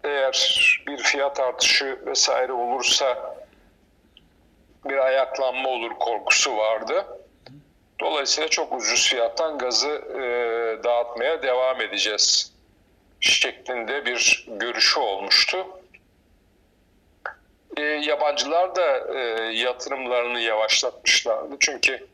[0.03, 3.35] eğer bir fiyat artışı vesaire olursa
[4.85, 7.05] bir ayaklanma olur korkusu vardı.
[7.99, 10.21] Dolayısıyla çok ucuz fiyattan gazı e,
[10.83, 12.53] dağıtmaya devam edeceğiz
[13.19, 15.67] şeklinde bir görüşü olmuştu.
[17.77, 19.19] E, yabancılar da e,
[19.53, 21.55] yatırımlarını yavaşlatmışlardı.
[21.59, 22.07] Çünkü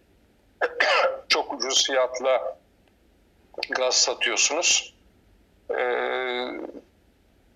[1.28, 2.58] çok ucuz fiyatla
[3.70, 4.94] gaz satıyorsunuz.
[5.78, 5.80] E,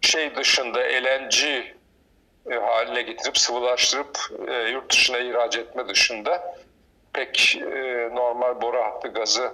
[0.01, 1.43] şey dışında LNG
[2.51, 6.55] e, haline getirip sıvılaştırıp e, yurt dışına ihraç etme dışında
[7.13, 9.53] pek e, normal boru hattı gazı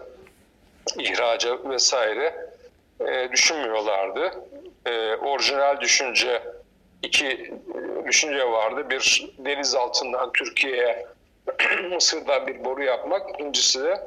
[1.00, 2.50] ihracı vesaire
[3.00, 4.32] e, düşünmüyorlardı.
[4.86, 6.42] E, orijinal düşünce
[7.06, 8.90] iki e, düşünce vardı.
[8.90, 11.08] Bir deniz altından Türkiye'ye
[11.92, 13.30] Mısır'dan bir boru yapmak.
[13.30, 14.04] İkincisi de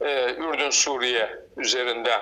[0.00, 2.20] e, Ürdün Suriye üzerinden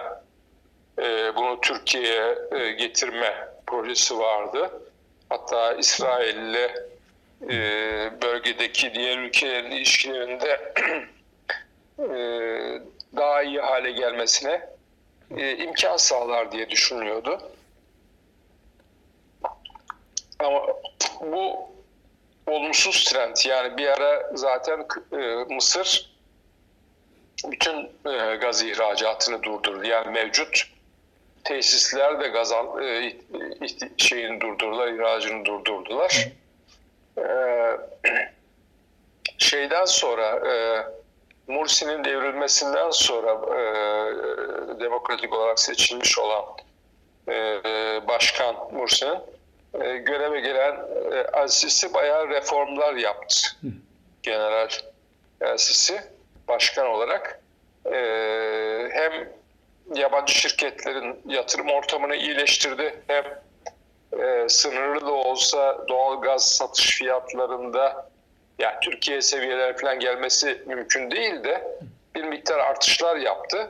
[0.98, 4.70] e, bunu Türkiye'ye e, getirme projesi vardı.
[5.28, 6.74] Hatta İsrail ile
[7.50, 7.56] e,
[8.22, 10.74] bölgedeki diğer ülkelerin ilişkilerinde
[11.98, 12.08] e,
[13.16, 14.68] daha iyi hale gelmesine
[15.36, 17.40] e, imkan sağlar diye düşünüyordu.
[20.44, 20.66] Ama
[21.20, 21.70] bu
[22.46, 26.10] olumsuz trend yani bir ara zaten e, Mısır
[27.44, 27.76] bütün
[28.06, 29.84] e, gaz ihracatını durdurdu.
[29.84, 30.62] Yani mevcut
[31.44, 33.16] tesisler de gaz al, e,
[33.96, 36.28] şeyini durdurdular, ihracını durdurdular.
[37.18, 37.24] E,
[39.38, 40.84] şeyden sonra e,
[41.52, 43.60] Mursi'nin devrilmesinden sonra e,
[44.80, 46.44] demokratik olarak seçilmiş olan
[47.28, 47.62] e,
[48.08, 49.18] başkan Mursi'nin
[49.74, 50.76] e, göreve gelen
[51.12, 53.36] e, Al-Sisi bayağı reformlar yaptı.
[54.22, 54.68] General
[55.44, 56.00] Al-Sisi
[56.48, 57.40] başkan olarak.
[57.86, 57.98] E,
[58.92, 59.28] hem
[59.94, 63.24] yabancı şirketlerin yatırım ortamını iyileştirdi hem
[64.22, 68.10] e, sınırlı da olsa doğal gaz satış fiyatlarında
[68.58, 71.78] yani Türkiye seviyeler falan gelmesi mümkün değil de
[72.14, 73.68] bir miktar artışlar yaptı.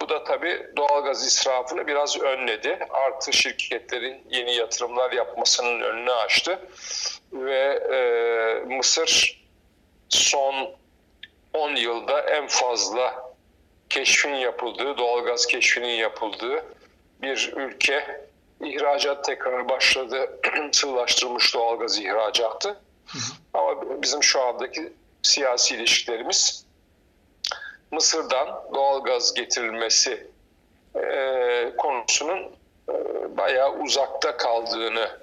[0.00, 2.78] Bu da tabii doğalgaz israfını biraz önledi.
[2.90, 6.58] Artı şirketlerin yeni yatırımlar yapmasının önünü açtı.
[7.32, 9.42] Ve e, Mısır
[10.08, 10.70] son
[11.52, 13.34] 10 yılda en fazla
[13.90, 16.64] keşfin yapıldığı, doğalgaz keşfinin yapıldığı
[17.22, 18.24] bir ülke.
[18.64, 20.40] İhracat tekrar başladı,
[20.72, 22.80] sığlaştırılmış doğalgaz ihracatı.
[23.54, 26.63] Ama bizim şu andaki siyasi ilişkilerimiz
[27.94, 30.26] Mısır'dan doğalgaz getirilmesi
[30.96, 32.42] e, konusunun
[32.88, 32.92] e,
[33.36, 35.20] bayağı uzakta kaldığını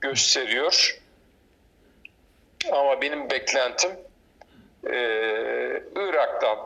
[0.00, 0.98] gösteriyor.
[2.72, 3.90] Ama benim beklentim
[4.86, 4.96] e,
[5.96, 6.58] Irak'tan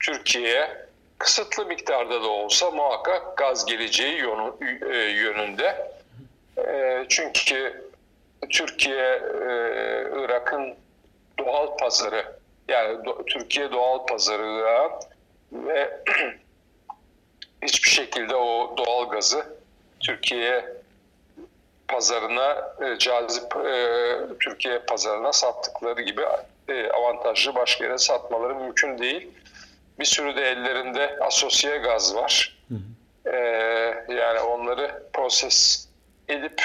[0.00, 0.86] Türkiye'ye
[1.18, 4.52] kısıtlı miktarda da olsa muhakkak gaz geleceği yönü,
[4.92, 5.92] e, yönünde.
[6.58, 7.84] E, çünkü
[8.50, 9.52] Türkiye, e,
[10.16, 10.74] Irak'ın
[11.38, 16.04] doğal pazarı yani do, Türkiye doğal pazarı Irak'ın ve
[17.62, 19.46] hiçbir şekilde o doğal gazı
[20.00, 20.64] Türkiye
[21.88, 26.22] pazarına e, cazip e, Türkiye pazarına sattıkları gibi
[26.68, 29.28] e, avantajlı başka yere satmaları mümkün değil.
[29.98, 32.58] Bir sürü de ellerinde asosiye gaz var.
[32.68, 33.36] Hı hı.
[33.36, 35.88] E, yani onları proses
[36.28, 36.62] edip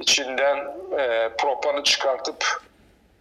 [0.00, 0.56] içinden
[0.98, 2.62] e, propanı çıkartıp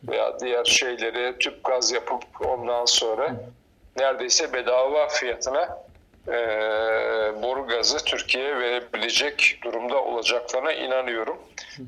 [0.07, 3.35] veya diğer şeyleri tüp gaz yapıp ondan sonra
[3.97, 5.77] neredeyse bedava fiyatına
[6.27, 6.33] e,
[7.43, 11.37] boru gazı Türkiye'ye verebilecek durumda olacaklarına inanıyorum.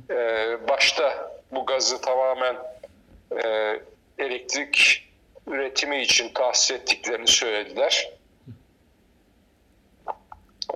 [0.09, 0.15] E,
[0.69, 2.55] başta bu gazı tamamen
[3.43, 3.79] e,
[4.17, 5.09] elektrik
[5.47, 8.11] üretimi için tahsis ettiklerini söylediler.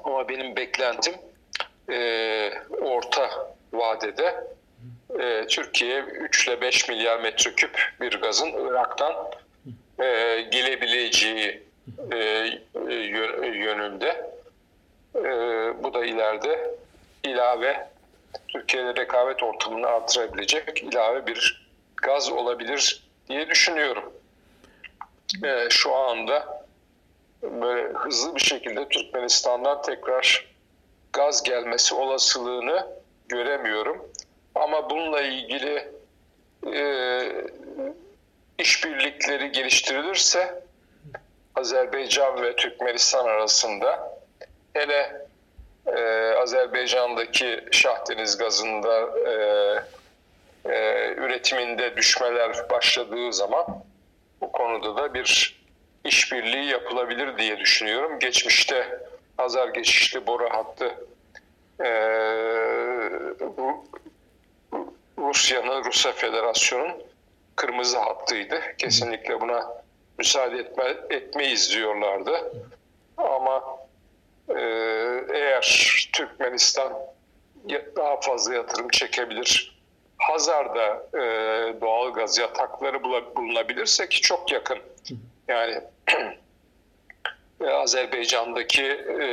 [0.03, 1.13] Ama benim beklentim
[1.89, 3.29] e, orta
[3.73, 4.47] vadede
[5.19, 9.13] e, Türkiye 3 ile 5 milyar metreküp bir gazın Irak'tan
[9.99, 11.63] e, gelebileceği
[12.11, 12.17] e,
[13.47, 14.31] yönünde.
[15.15, 15.23] E,
[15.83, 16.75] bu da ileride
[17.23, 17.87] ilave
[18.47, 24.13] Türkiye'de rekabet ortamını artırabilecek ilave bir gaz olabilir diye düşünüyorum.
[25.43, 26.63] E, şu anda
[27.43, 30.47] böyle hızlı bir şekilde Türkmenistan'dan tekrar
[31.13, 32.87] gaz gelmesi olasılığını
[33.29, 34.11] göremiyorum.
[34.61, 35.87] Ama bununla ilgili
[36.73, 36.83] e,
[38.57, 40.63] işbirlikleri geliştirilirse
[41.55, 44.19] Azerbaycan ve Türkmenistan arasında
[44.73, 45.27] hele
[45.87, 46.01] e,
[46.41, 49.33] Azerbaycan'daki Şahdeniz gazında e,
[50.73, 53.65] e, üretiminde düşmeler başladığı zaman
[54.41, 55.59] bu konuda da bir
[56.03, 58.19] işbirliği yapılabilir diye düşünüyorum.
[58.19, 58.99] Geçmişte
[59.37, 60.95] Hazar geçişli boru hattı
[61.79, 61.87] e,
[65.17, 67.03] Rusya'nın, Rusya Federasyonu'nun
[67.55, 68.61] kırmızı hattıydı.
[68.77, 69.83] Kesinlikle buna
[70.17, 72.51] müsaade etme, etmeyiz diyorlardı.
[73.17, 73.63] Ama
[74.49, 74.61] e,
[75.33, 76.93] eğer Türkmenistan
[77.95, 79.77] daha fazla yatırım çekebilir,
[80.17, 81.21] Hazar'da e,
[81.81, 83.03] doğal gaz yatakları
[83.35, 84.79] bulunabilirse ki çok yakın.
[85.47, 85.81] Yani
[87.71, 88.83] Azerbaycan'daki
[89.21, 89.25] e,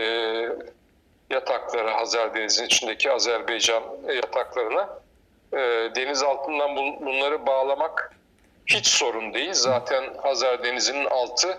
[1.31, 3.83] yatakları, Hazar Denizi'nin içindeki Azerbaycan
[4.15, 5.04] yataklarına e,
[5.97, 8.13] deniz altından bunları bağlamak
[8.67, 9.53] hiç sorun değil.
[9.53, 11.59] Zaten Hazar Denizi'nin altı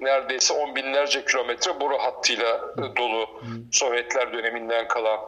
[0.00, 3.42] neredeyse on binlerce kilometre boru hattıyla dolu
[3.72, 5.20] Sovyetler döneminden kalan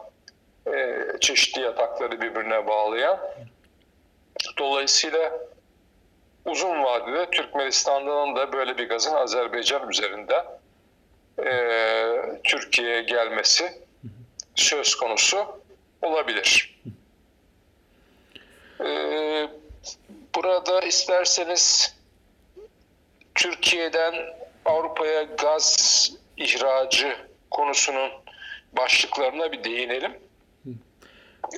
[0.73, 3.19] e, çeşitli yatakları birbirine bağlayan.
[4.57, 5.33] Dolayısıyla
[6.45, 10.45] uzun vadede Türkmenistan'dan da böyle bir gazın Azerbaycan üzerinde
[11.45, 11.51] e,
[12.43, 13.81] Türkiye'ye gelmesi
[14.55, 15.61] söz konusu
[16.01, 16.76] olabilir.
[18.85, 19.49] E,
[20.35, 21.95] burada isterseniz
[23.35, 24.15] Türkiye'den
[24.65, 27.15] Avrupa'ya gaz ihracı
[27.51, 28.11] konusunun
[28.73, 30.13] başlıklarına bir değinelim.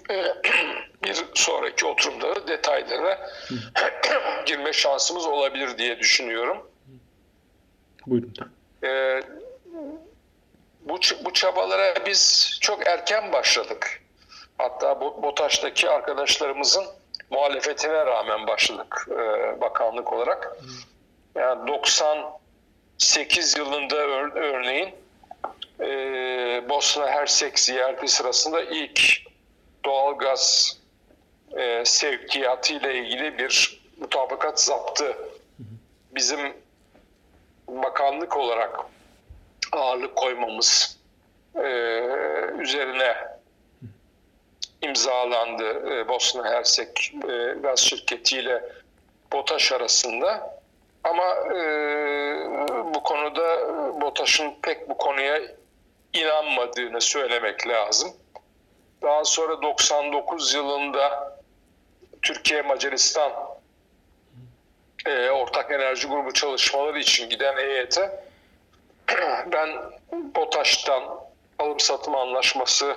[1.03, 3.29] bir sonraki oturumda da detaylara
[4.45, 6.71] girme şansımız olabilir diye düşünüyorum.
[8.07, 8.33] Buyurun.
[8.83, 9.21] Ee,
[10.81, 14.03] bu, bu çabalara biz çok erken başladık.
[14.57, 16.85] Hatta BOTAŞ'taki arkadaşlarımızın
[17.29, 19.15] muhalefetine rağmen başladık e,
[19.61, 20.57] bakanlık olarak.
[21.35, 24.95] Yani 98 yılında ör, örneğin
[25.79, 25.89] e,
[26.69, 29.01] Bosna Hersek ziyareti sırasında ilk
[29.85, 30.77] doğal gaz
[31.57, 35.17] e, sevkiyatı ile ilgili bir mutabakat zaptı
[36.15, 36.53] bizim
[37.67, 38.79] bakanlık olarak
[39.71, 40.99] ağırlık koymamız
[41.55, 41.67] e,
[42.59, 43.28] üzerine
[44.81, 48.63] imzalandı e, Bosna Hersek e, gaz şirketiyle
[49.33, 50.59] BOTAŞ arasında.
[51.03, 51.59] Ama e,
[52.93, 53.67] bu konuda
[54.01, 55.41] BOTAŞ'ın pek bu konuya
[56.13, 58.13] inanmadığını söylemek lazım.
[59.01, 61.37] Daha sonra 99 yılında
[62.21, 63.31] Türkiye Macaristan
[65.31, 68.23] ortak enerji grubu çalışmaları için giden heyete
[69.51, 69.69] ben
[70.11, 71.03] BOTAŞ'tan
[71.59, 72.95] alım satım anlaşması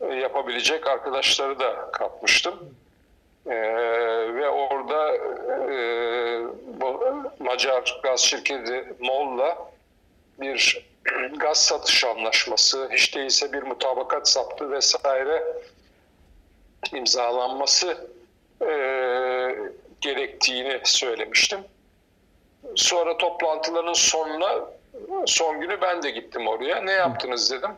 [0.00, 2.74] yapabilecek arkadaşları da katmıştım.
[3.46, 3.54] Ee,
[4.34, 5.14] ve orada
[5.72, 5.76] e,
[7.38, 9.58] Macar gaz şirketi MOL'la
[10.40, 10.86] bir
[11.36, 15.44] gaz satış anlaşması, hiç değilse bir mutabakat saptı vesaire
[16.92, 18.08] imzalanması
[18.62, 18.70] e,
[20.00, 21.60] gerektiğini söylemiştim.
[22.76, 24.60] Sonra toplantıların sonuna,
[25.26, 26.80] son günü ben de gittim oraya.
[26.80, 27.70] Ne yaptınız dedim.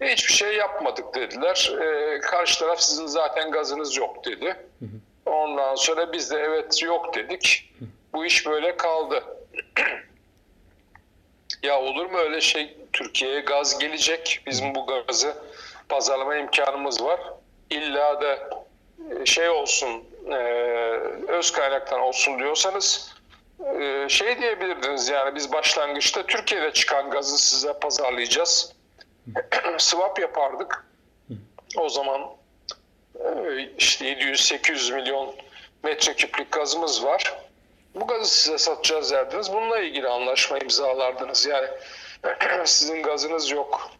[0.00, 1.72] Hiçbir şey yapmadık dediler.
[1.80, 4.56] E, karşı taraf sizin zaten gazınız yok dedi.
[5.26, 7.72] Ondan sonra biz de evet yok dedik.
[8.12, 9.24] Bu iş böyle kaldı.
[11.62, 12.76] ya olur mu öyle şey?
[12.92, 14.42] Türkiye'ye gaz gelecek.
[14.46, 15.34] Bizim bu gazı
[15.88, 17.20] pazarlama imkanımız var.
[17.70, 18.50] İlla da
[19.20, 20.36] e, şey olsun, e,
[21.28, 23.14] öz kaynaktan olsun diyorsanız
[23.80, 28.75] e, şey diyebilirdiniz yani biz başlangıçta Türkiye'de çıkan gazı size pazarlayacağız.
[29.78, 30.86] Swap yapardık.
[31.78, 32.22] O zaman
[33.78, 35.34] işte 700-800 milyon
[35.82, 37.34] metreküplük gazımız var.
[37.94, 39.52] Bu gazı size satacağız derdiniz.
[39.52, 41.46] Bununla ilgili anlaşma imzalardınız.
[41.46, 41.68] Yani
[42.64, 43.90] sizin gazınız yok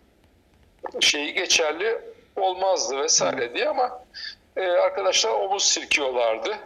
[1.01, 1.99] şeyi geçerli
[2.37, 4.05] olmazdı vesaire diye ama
[4.57, 6.57] e, arkadaşlar omuz silkiyorlardı.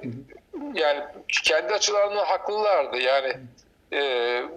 [0.75, 1.05] Yani
[1.45, 2.99] kendi açılarından haklılardı.
[2.99, 3.37] Yani
[3.93, 3.99] e,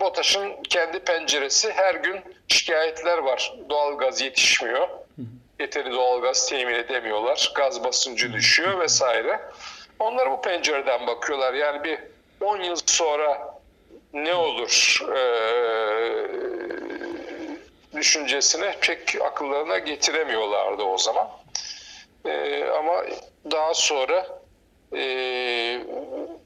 [0.02, 3.54] BOTAŞ'ın kendi penceresi her gün şikayetler var.
[3.70, 4.88] Doğal gaz yetişmiyor.
[5.60, 7.52] Yeteri doğal gaz temin edemiyorlar.
[7.56, 9.40] Gaz basıncı düşüyor vesaire.
[10.00, 11.54] Onlar bu pencereden bakıyorlar.
[11.54, 12.00] Yani bir
[12.42, 13.54] 10 yıl sonra
[14.14, 15.22] ne olur e,
[17.98, 21.30] düşüncesini pek akıllarına getiremiyorlardı o zaman.
[22.26, 23.04] E, ama
[23.52, 24.28] daha sonra
[24.96, 25.02] e,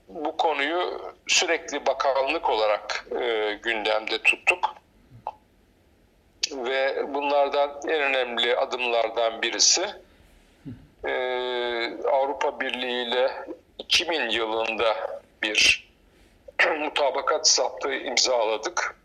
[0.08, 4.76] bu konuyu sürekli bakanlık olarak e, gündemde tuttuk.
[6.52, 9.86] Ve bunlardan en önemli adımlardan birisi
[11.06, 11.12] e,
[12.12, 13.32] Avrupa Birliği ile
[13.80, 14.96] 2000 yılında
[15.44, 15.90] bir
[16.80, 18.98] mutabakat saptı imzaladık.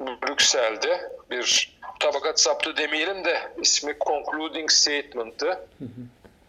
[0.00, 5.68] Brüksel'de bir mutabakat saptı demeyelim de ismi Concluding Statement'tı.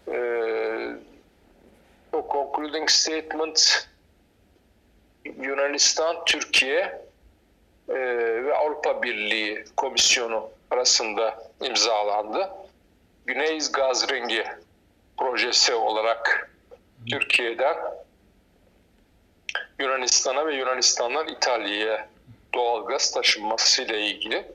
[0.08, 0.96] Ee,
[2.14, 3.88] o Concluding Statement
[5.26, 7.02] Yunanistan, Türkiye
[7.90, 7.96] e,
[8.46, 12.50] ve Avrupa Birliği Komisyonu arasında imzalandı.
[13.26, 14.46] Güney Gaz Ringi
[15.18, 16.52] projesi olarak
[17.10, 17.78] Türkiye'den
[19.80, 22.10] Yunanistan'a ve Yunanistan'dan İtalya'ya
[22.54, 24.46] doğal gaz taşınması ile ilgili.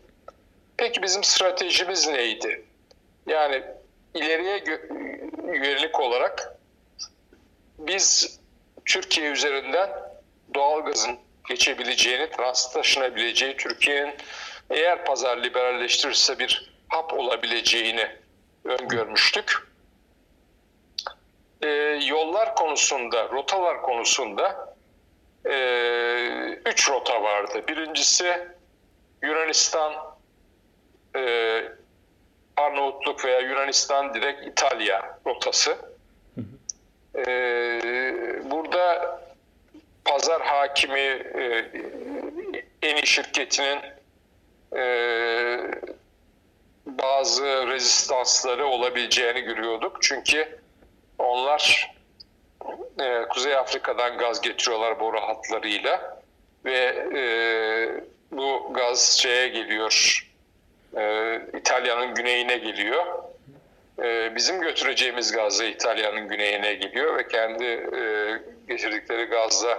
[0.76, 2.64] Peki bizim stratejimiz neydi?
[3.26, 3.62] Yani
[4.14, 4.64] ileriye
[5.46, 6.59] yönelik olarak
[7.86, 8.38] biz
[8.86, 9.90] Türkiye üzerinden
[10.54, 11.18] doğal gazın
[11.48, 14.14] geçebileceğini, transit taşınabileceği, Türkiye'nin
[14.70, 18.08] eğer pazar liberalleştirirse bir hap olabileceğini
[18.64, 19.70] öngörmüştük.
[21.62, 21.68] Ee,
[22.06, 24.74] yollar konusunda, rotalar konusunda
[25.44, 25.54] e,
[26.66, 27.64] üç rota vardı.
[27.68, 28.48] Birincisi
[29.22, 29.92] Yunanistan,
[31.16, 31.62] e,
[32.56, 35.89] Arnavutluk veya Yunanistan direkt İtalya rotası.
[37.16, 37.30] E,
[38.50, 39.20] burada
[40.04, 41.64] pazar hakimi e,
[42.82, 43.78] Eni şirketinin
[44.76, 44.84] e,
[46.86, 50.02] bazı rezistansları olabileceğini görüyorduk.
[50.02, 50.58] Çünkü
[51.18, 51.94] onlar
[53.00, 56.22] e, Kuzey Afrika'dan gaz getiriyorlar boru hatlarıyla
[56.64, 57.22] ve e,
[58.32, 60.26] bu gaz şeye geliyor,
[61.58, 63.04] İtalya'nın güneyine geliyor.
[64.02, 68.02] E, bizim götüreceğimiz gazı İtalya'nın güneyine geliyor ve kendi e,
[68.68, 69.78] getirdikleri gazla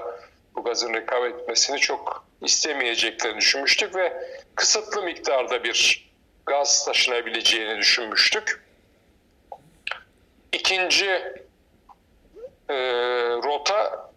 [0.55, 4.13] bu gazın rekabet etmesini çok istemeyeceklerini düşünmüştük ve
[4.55, 6.09] kısıtlı miktarda bir
[6.45, 8.63] gaz taşınabileceğini düşünmüştük.
[10.51, 11.09] İkinci
[12.69, 12.75] e,
[13.43, 14.11] rota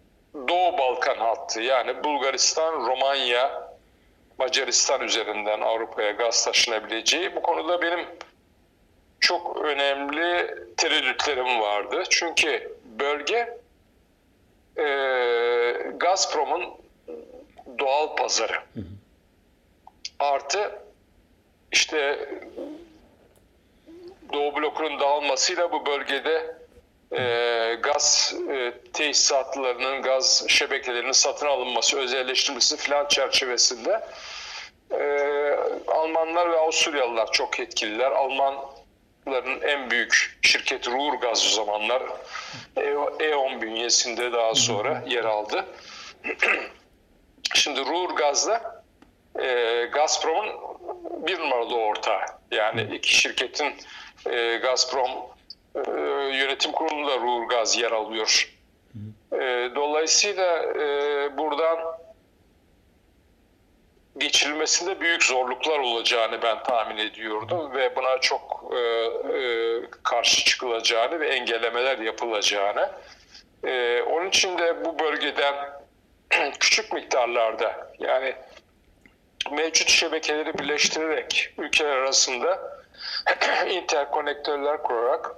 [0.48, 3.68] Doğu Balkan hattı yani Bulgaristan, Romanya,
[4.38, 7.36] Macaristan üzerinden Avrupa'ya gaz taşınabileceği.
[7.36, 8.06] Bu konuda benim
[9.24, 12.02] çok önemli tereddütlerim vardı.
[12.10, 13.58] Çünkü bölge
[14.76, 14.84] e,
[15.96, 16.64] Gazprom'un
[17.78, 18.56] doğal pazarı.
[20.18, 20.78] Artı
[21.72, 22.28] işte
[24.32, 26.56] Doğu blokunun dağılmasıyla bu bölgede
[27.12, 34.00] e, gaz e, tesisatlarının, gaz şebekelerinin satın alınması, özelleştirilmesi filan çerçevesinde
[34.90, 35.04] e,
[35.88, 38.10] Almanlar ve Avusturyalılar çok etkililer.
[39.26, 42.02] Almanların en büyük şirketi Ruhrgaz o zamanlar
[43.20, 45.66] E.ON bünyesinde daha sonra yer aldı.
[47.54, 48.82] Şimdi Ruhrgaz'da
[49.40, 50.48] e, Gazprom'un
[51.26, 52.20] bir numaralı ortağı.
[52.50, 53.74] Yani iki şirketin
[54.30, 55.10] e, Gazprom
[55.74, 55.90] e,
[56.36, 58.54] yönetim kurulunda Ruhrgaz yer alıyor.
[59.32, 61.78] E, dolayısıyla e, buradan
[64.18, 71.28] geçirilmesinde büyük zorluklar olacağını ben tahmin ediyordum ve buna çok e, e, karşı çıkılacağını ve
[71.28, 72.90] engellemeler yapılacağını.
[73.64, 75.54] E, onun için de bu bölgeden
[76.60, 78.34] küçük miktarlarda yani
[79.50, 82.80] mevcut şebekeleri birleştirerek ülkeler arasında
[83.70, 85.30] interkonektörler kurarak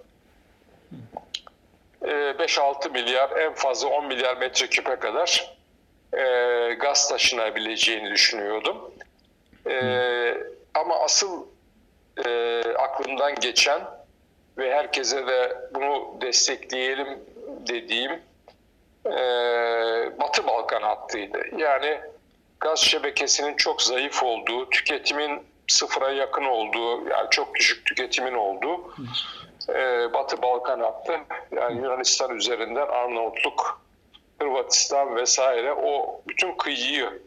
[2.03, 5.56] 5-6 milyar en fazla 10 milyar metreküpe kadar
[6.97, 8.91] gaz taşınabileceğini düşünüyordum.
[9.67, 9.77] E,
[10.75, 11.47] ama asıl
[12.27, 13.81] e, aklımdan geçen
[14.59, 17.09] ve herkese de bunu destekleyelim
[17.69, 18.13] dediğim
[19.07, 19.21] e,
[20.21, 21.43] Batı Balkan hattıydı.
[21.59, 22.01] Yani
[22.61, 28.95] gaz şebekesinin çok zayıf olduğu, tüketimin sıfıra yakın olduğu, yani çok düşük tüketimin olduğu
[29.69, 31.21] e, Batı Balkan hattı.
[31.57, 33.86] Yani Yunanistan üzerinden Arnavutluk,
[34.39, 37.23] Hırvatistan vesaire o bütün kıyıyı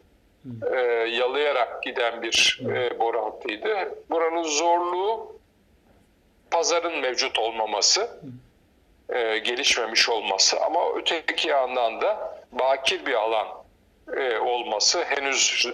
[0.72, 0.76] e,
[1.10, 3.98] yalayarak giden bir e, boru hattıydı.
[4.10, 5.40] Buranın zorluğu
[6.50, 8.20] pazarın mevcut olmaması,
[9.08, 13.48] e, gelişmemiş olması ama öteki yandan da bakir bir alan
[14.16, 15.68] e, olması, henüz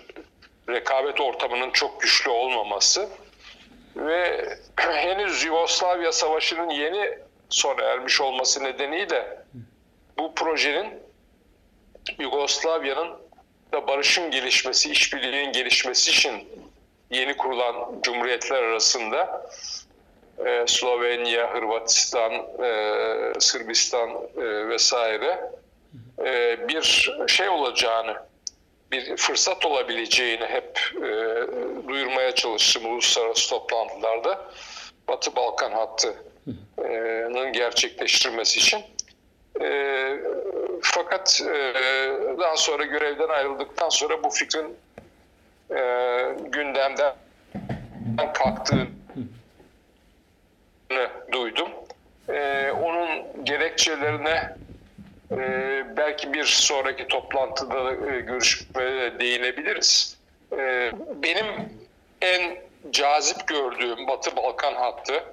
[0.68, 3.09] rekabet ortamının çok güçlü olmaması
[3.97, 7.18] ve henüz Yugoslavya Savaşı'nın yeni
[7.49, 9.39] sona ermiş olması nedeniyle
[10.18, 11.05] bu projenin
[12.18, 13.09] Yugoslavya'nın
[13.72, 16.48] da barışın gelişmesi, işbirliğinin gelişmesi için
[17.11, 19.46] yeni kurulan cumhuriyetler arasında
[20.46, 25.50] e, Slovenya, Hırvatistan, e, Sırbistan e, vesaire
[26.24, 28.16] e, bir şey olacağını,
[28.92, 31.09] bir fırsat olabileceğini hep e,
[31.88, 34.50] duyurmaya çalıştım uluslararası toplantılarda.
[35.09, 38.80] Batı Balkan hattının gerçekleştirmesi için.
[39.61, 39.66] E,
[40.83, 41.74] fakat e,
[42.39, 44.77] daha sonra görevden ayrıldıktan sonra bu fikrin
[45.70, 45.81] e,
[46.39, 47.14] gündemden
[48.35, 48.89] kalktığını
[51.33, 51.68] duydum.
[52.29, 54.57] E, onun gerekçelerine
[55.31, 55.37] e,
[55.97, 60.18] belki bir sonraki toplantıda e, görüşmeye değinebiliriz.
[60.53, 61.47] E, benim
[62.20, 62.57] en
[62.91, 65.24] cazip gördüğüm Batı Balkan hattı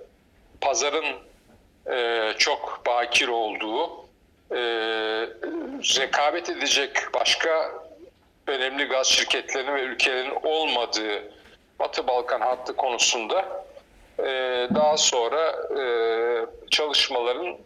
[0.62, 1.16] pazarın
[1.92, 4.03] e, çok bakir olduğu,
[4.54, 4.60] e,
[6.00, 7.72] rekabet edecek başka
[8.48, 11.32] önemli gaz şirketlerinin ve ülkelerin olmadığı
[11.80, 13.66] Batı Balkan hattı konusunda
[14.20, 14.24] e,
[14.76, 15.86] daha sonra e,
[16.72, 17.58] çalışmaların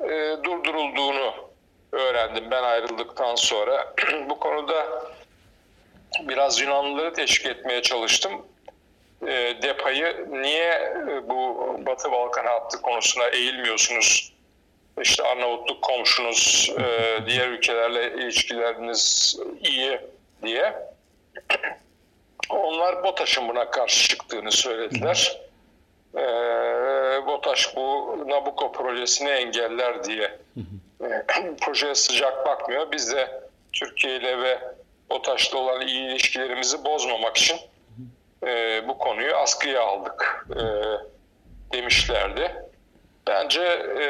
[0.00, 1.34] e, durdurulduğunu
[1.92, 3.94] öğrendim ben ayrıldıktan sonra.
[4.28, 4.86] Bu konuda
[6.20, 8.32] biraz Yunanlıları teşvik etmeye çalıştım.
[9.22, 10.72] E, DEPA'yı niye
[11.08, 11.56] e, bu
[11.86, 14.37] Batı Balkan hattı konusuna eğilmiyorsunuz?
[15.02, 20.00] İşte Arnavutluk komşunuz, e, diğer ülkelerle ilişkileriniz iyi
[20.42, 20.74] diye.
[22.50, 25.40] Onlar BOTAŞ'ın buna karşı çıktığını söylediler.
[26.14, 26.22] E,
[27.26, 30.38] BOTAŞ bu Nabucco projesini engeller diye
[31.00, 32.92] e, projeye sıcak bakmıyor.
[32.92, 33.40] Biz de
[33.72, 34.58] Türkiye ile ve
[35.10, 37.56] BOTAŞ'la olan iyi ilişkilerimizi bozmamak için
[38.46, 40.62] e, bu konuyu askıya aldık e,
[41.72, 42.67] demişlerdi.
[43.28, 43.62] Bence
[44.00, 44.06] e,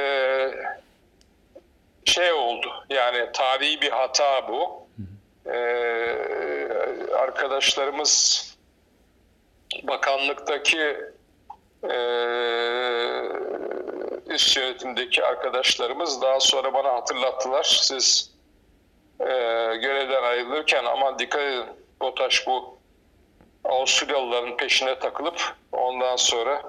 [2.04, 4.86] şey oldu yani tarihi bir hata bu.
[5.46, 5.58] E,
[7.16, 8.44] arkadaşlarımız
[9.82, 10.96] bakanlıktaki
[11.90, 11.96] e,
[14.26, 17.64] üst yönetimdeki arkadaşlarımız daha sonra bana hatırlattılar.
[17.82, 18.34] Siz
[19.20, 19.26] e,
[19.76, 21.64] görevden ayrılırken aman dikkat edin
[22.00, 22.78] BOTAŞ bu
[23.64, 26.62] Avusturyalıların peşine takılıp ondan sonra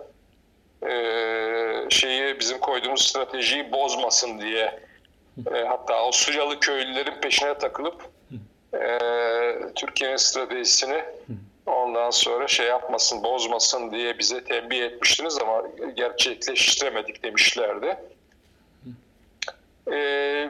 [0.87, 4.79] e, şeyi bizim koyduğumuz stratejiyi bozmasın diye
[5.53, 8.09] e, hatta Avusturyalı köylülerin peşine takılıp
[8.73, 8.99] e,
[9.75, 11.03] Türkiye'nin stratejisini
[11.65, 15.63] ondan sonra şey yapmasın, bozmasın diye bize tembih etmiştiniz ama
[15.95, 17.97] gerçekleştiremedik demişlerdi.
[19.91, 20.49] Ee,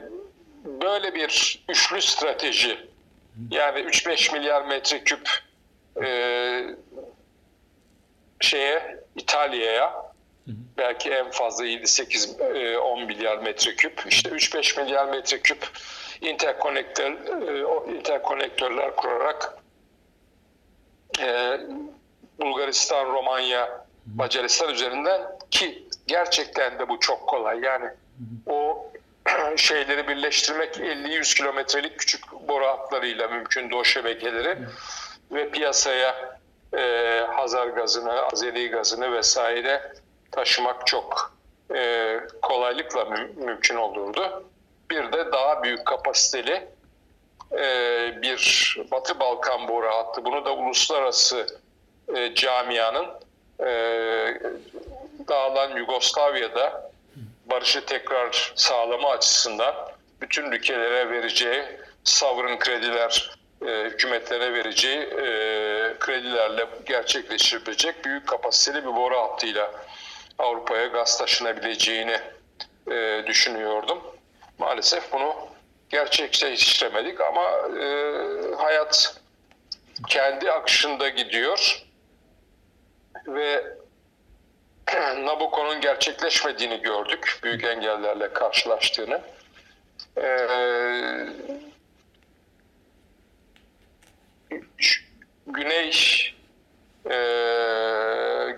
[0.66, 2.88] böyle bir üçlü strateji
[3.52, 5.30] yani 3-5 milyar metreküp
[6.04, 6.08] e,
[8.40, 10.09] şeye İtalya'ya
[10.78, 15.70] belki en fazla 7-8-10 milyar metreküp işte 3-5 milyar metreküp
[16.22, 19.58] interkonektör, e, interkonektörler kurarak
[21.20, 21.60] e,
[22.40, 23.86] Bulgaristan, Romanya,
[24.16, 25.22] Macaristan üzerinden
[25.52, 27.60] ki gerçekten de bu çok kolay.
[27.60, 27.90] Yani
[28.46, 28.92] o
[29.56, 34.58] şeyleri birleştirmek 50-100 kilometrelik küçük boru hatlarıyla mümkün o şebekeleri
[35.32, 36.40] ve piyasaya
[36.78, 36.80] e,
[37.30, 39.94] Hazar gazını, Azeri gazını vesaire
[40.32, 41.34] taşımak çok
[41.76, 44.44] e, kolaylıkla mü- mümkün olurdu.
[44.90, 46.68] Bir de daha büyük kapasiteli
[47.52, 50.26] e, bir Batı Balkan boru hattı.
[50.26, 51.48] Bunu da uluslararası
[52.16, 53.08] e, camianın
[53.60, 53.70] e,
[55.28, 56.92] dağılan Yugoslavya'da
[57.46, 59.76] barışı tekrar sağlama açısından
[60.22, 61.64] bütün ülkelere vereceği
[62.04, 65.26] sovereign krediler, e, hükümetlere vereceği e,
[66.00, 69.72] kredilerle gerçekleştirilecek büyük kapasiteli bir boru hattıyla
[70.40, 72.20] Avrupa'ya gaz taşınabileceğini
[72.92, 74.02] e, düşünüyordum.
[74.58, 75.36] Maalesef bunu
[75.90, 77.44] gerçekleştiremedik ama
[77.82, 77.86] e,
[78.56, 79.22] hayat
[80.08, 81.84] kendi akışında gidiyor
[83.28, 83.64] ve
[85.18, 87.40] Nabucco'nun gerçekleşmediğini gördük.
[87.44, 89.22] Büyük engellerle karşılaştığını.
[90.18, 90.48] Ee,
[95.48, 95.92] Güney
[97.10, 97.18] e,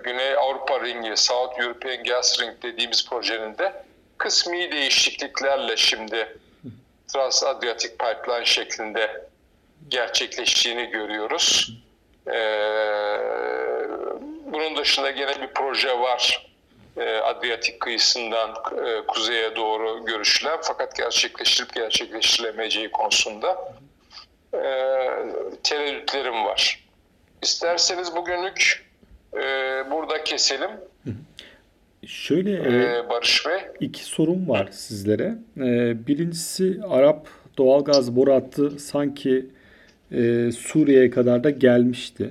[0.04, 3.72] Güney Avrupa Ringi, South European Gas Ring dediğimiz projenin de
[4.18, 6.38] kısmi değişikliklerle şimdi
[7.12, 9.26] Trans-Adriatic Pipeline şeklinde
[9.88, 11.72] gerçekleştiğini görüyoruz.
[12.26, 13.18] Ee,
[14.44, 16.50] bunun dışında gene bir proje var.
[16.96, 18.50] Ee, Adriyatik kıyısından
[18.86, 23.74] e, kuzeye doğru görüşülen fakat gerçekleştirip gerçekleştirilemeyeceği konusunda
[24.54, 24.62] e,
[25.62, 26.81] tereddütlerim var.
[27.42, 28.84] İsterseniz bugünlük
[29.34, 29.40] e,
[29.90, 30.70] burada keselim.
[32.06, 33.58] Şöyle Ee, Barış Bey.
[33.80, 35.34] iki sorum var sizlere.
[35.56, 37.28] Ee, Birincisi Arap
[37.58, 39.46] doğalgaz boru hattı sanki
[40.12, 42.30] e, Suriye'ye kadar da gelmişti.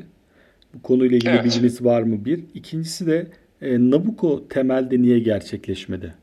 [0.74, 1.44] Bu konuyla ilgili Evet.
[1.46, 2.40] bilginiz var mı bir?
[2.54, 3.28] İkincisi de
[3.62, 6.14] E, Nabucco temelde niye gerçekleşmedi?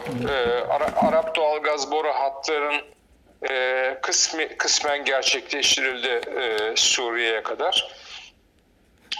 [0.00, 0.30] Ee,
[0.68, 2.80] Ara, Arap doğalgaz boru hatlarının
[3.50, 7.88] e, kısmi, kısmen gerçekleştirildi e, Suriye'ye kadar.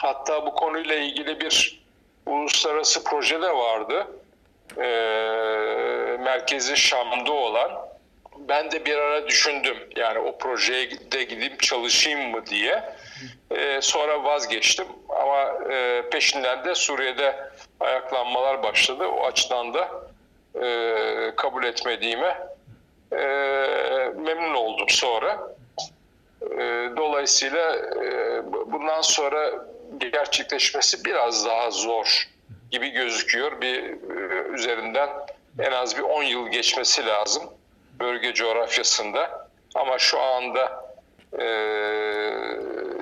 [0.05, 1.83] Hatta bu konuyla ilgili bir
[2.27, 4.07] uluslararası proje de vardı.
[4.77, 4.87] E,
[6.21, 7.71] merkezi Şam'da olan.
[8.39, 12.85] Ben de bir ara düşündüm yani o projeye de gidip çalışayım mı diye.
[13.51, 17.51] E, sonra vazgeçtim ama e, peşinden de Suriye'de
[17.81, 19.07] ayaklanmalar başladı.
[19.07, 19.89] O açıdan da
[20.63, 22.39] e, kabul etmediğime
[23.13, 23.17] e,
[24.17, 25.55] memnun oldum sonra.
[26.43, 28.43] E, dolayısıyla e,
[28.73, 32.29] bundan sonra gerçekleşmesi biraz daha zor
[32.71, 33.61] gibi gözüküyor.
[33.61, 35.09] Bir e, üzerinden
[35.59, 37.43] en az bir 10 yıl geçmesi lazım
[38.01, 39.49] bölge coğrafyasında.
[39.75, 40.85] Ama şu anda
[41.41, 41.47] e,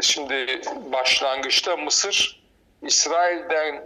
[0.02, 0.60] şimdi
[0.92, 2.42] başlangıçta Mısır
[2.82, 3.84] İsrail'den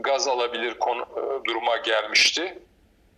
[0.00, 2.58] gaz alabilir konu, e, duruma gelmişti.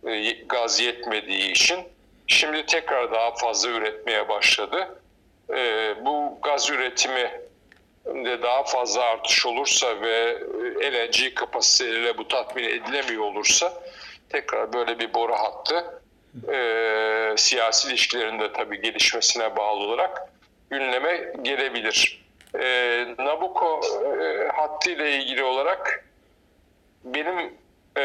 [0.07, 1.79] E, gaz yetmediği için.
[2.27, 5.01] Şimdi tekrar daha fazla üretmeye başladı.
[5.49, 7.31] E, bu gaz üretimi
[8.05, 10.39] de daha fazla artış olursa ve
[10.81, 13.73] LNG kapasiteleriyle bu tatmin edilemiyor olursa
[14.29, 16.01] tekrar böyle bir boru hattı
[16.51, 20.29] e, siyasi ilişkilerinde tabii gelişmesine bağlı olarak
[20.69, 22.23] gündeme gelebilir.
[22.59, 23.81] E, Nabucco
[24.21, 26.05] e, hattı ile ilgili olarak
[27.03, 27.53] benim
[27.97, 28.01] e,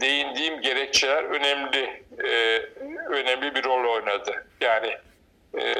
[0.00, 2.62] değindiğim gerekçeler önemli e,
[3.08, 4.46] önemli bir rol oynadı.
[4.60, 4.96] Yani
[5.54, 5.74] e,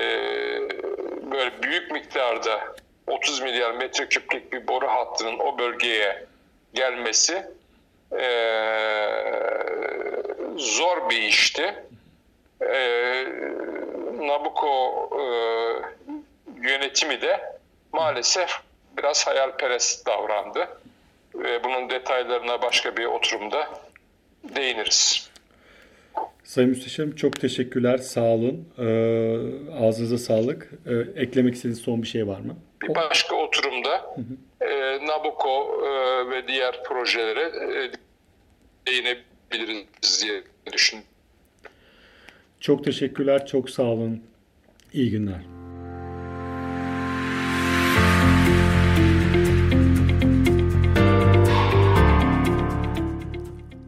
[1.33, 2.75] böyle büyük miktarda
[3.07, 6.25] 30 milyar metreküplük bir boru hattının o bölgeye
[6.75, 7.47] gelmesi
[8.13, 8.27] e,
[10.57, 11.85] zor bir işti.
[12.61, 13.25] E,
[14.19, 15.25] Nabucco e,
[16.69, 17.59] yönetimi de
[17.93, 18.61] maalesef
[18.97, 20.69] biraz hayalperest davrandı.
[21.35, 23.69] Ve bunun detaylarına başka bir oturumda
[24.45, 25.31] değiniriz.
[26.45, 27.99] Sayın Müsteşarım çok teşekkürler.
[27.99, 28.69] Sağ olun.
[28.79, 29.37] Ee,
[29.81, 30.71] ağzınıza sağlık.
[30.87, 32.57] Ee, eklemek istediğiniz son bir şey var mı?
[32.83, 34.17] Bir başka oturumda
[34.61, 35.91] e, Nabucco e,
[36.31, 37.91] ve diğer projelere e,
[38.87, 40.43] değinebiliriz diye
[40.73, 41.11] düşünüyorum.
[42.61, 43.47] Çok teşekkürler.
[43.47, 44.23] Çok sağ olun.
[44.93, 45.41] İyi günler.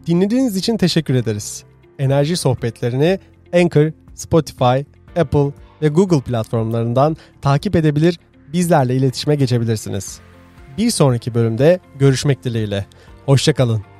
[0.07, 1.65] Dinlediğiniz için teşekkür ederiz.
[1.99, 3.19] Enerji sohbetlerini
[3.55, 4.85] Anchor, Spotify,
[5.17, 8.19] Apple ve Google platformlarından takip edebilir,
[8.53, 10.21] bizlerle iletişime geçebilirsiniz.
[10.79, 12.87] Bir sonraki bölümde görüşmek dileğiyle.
[13.27, 13.96] Hoşçakalın.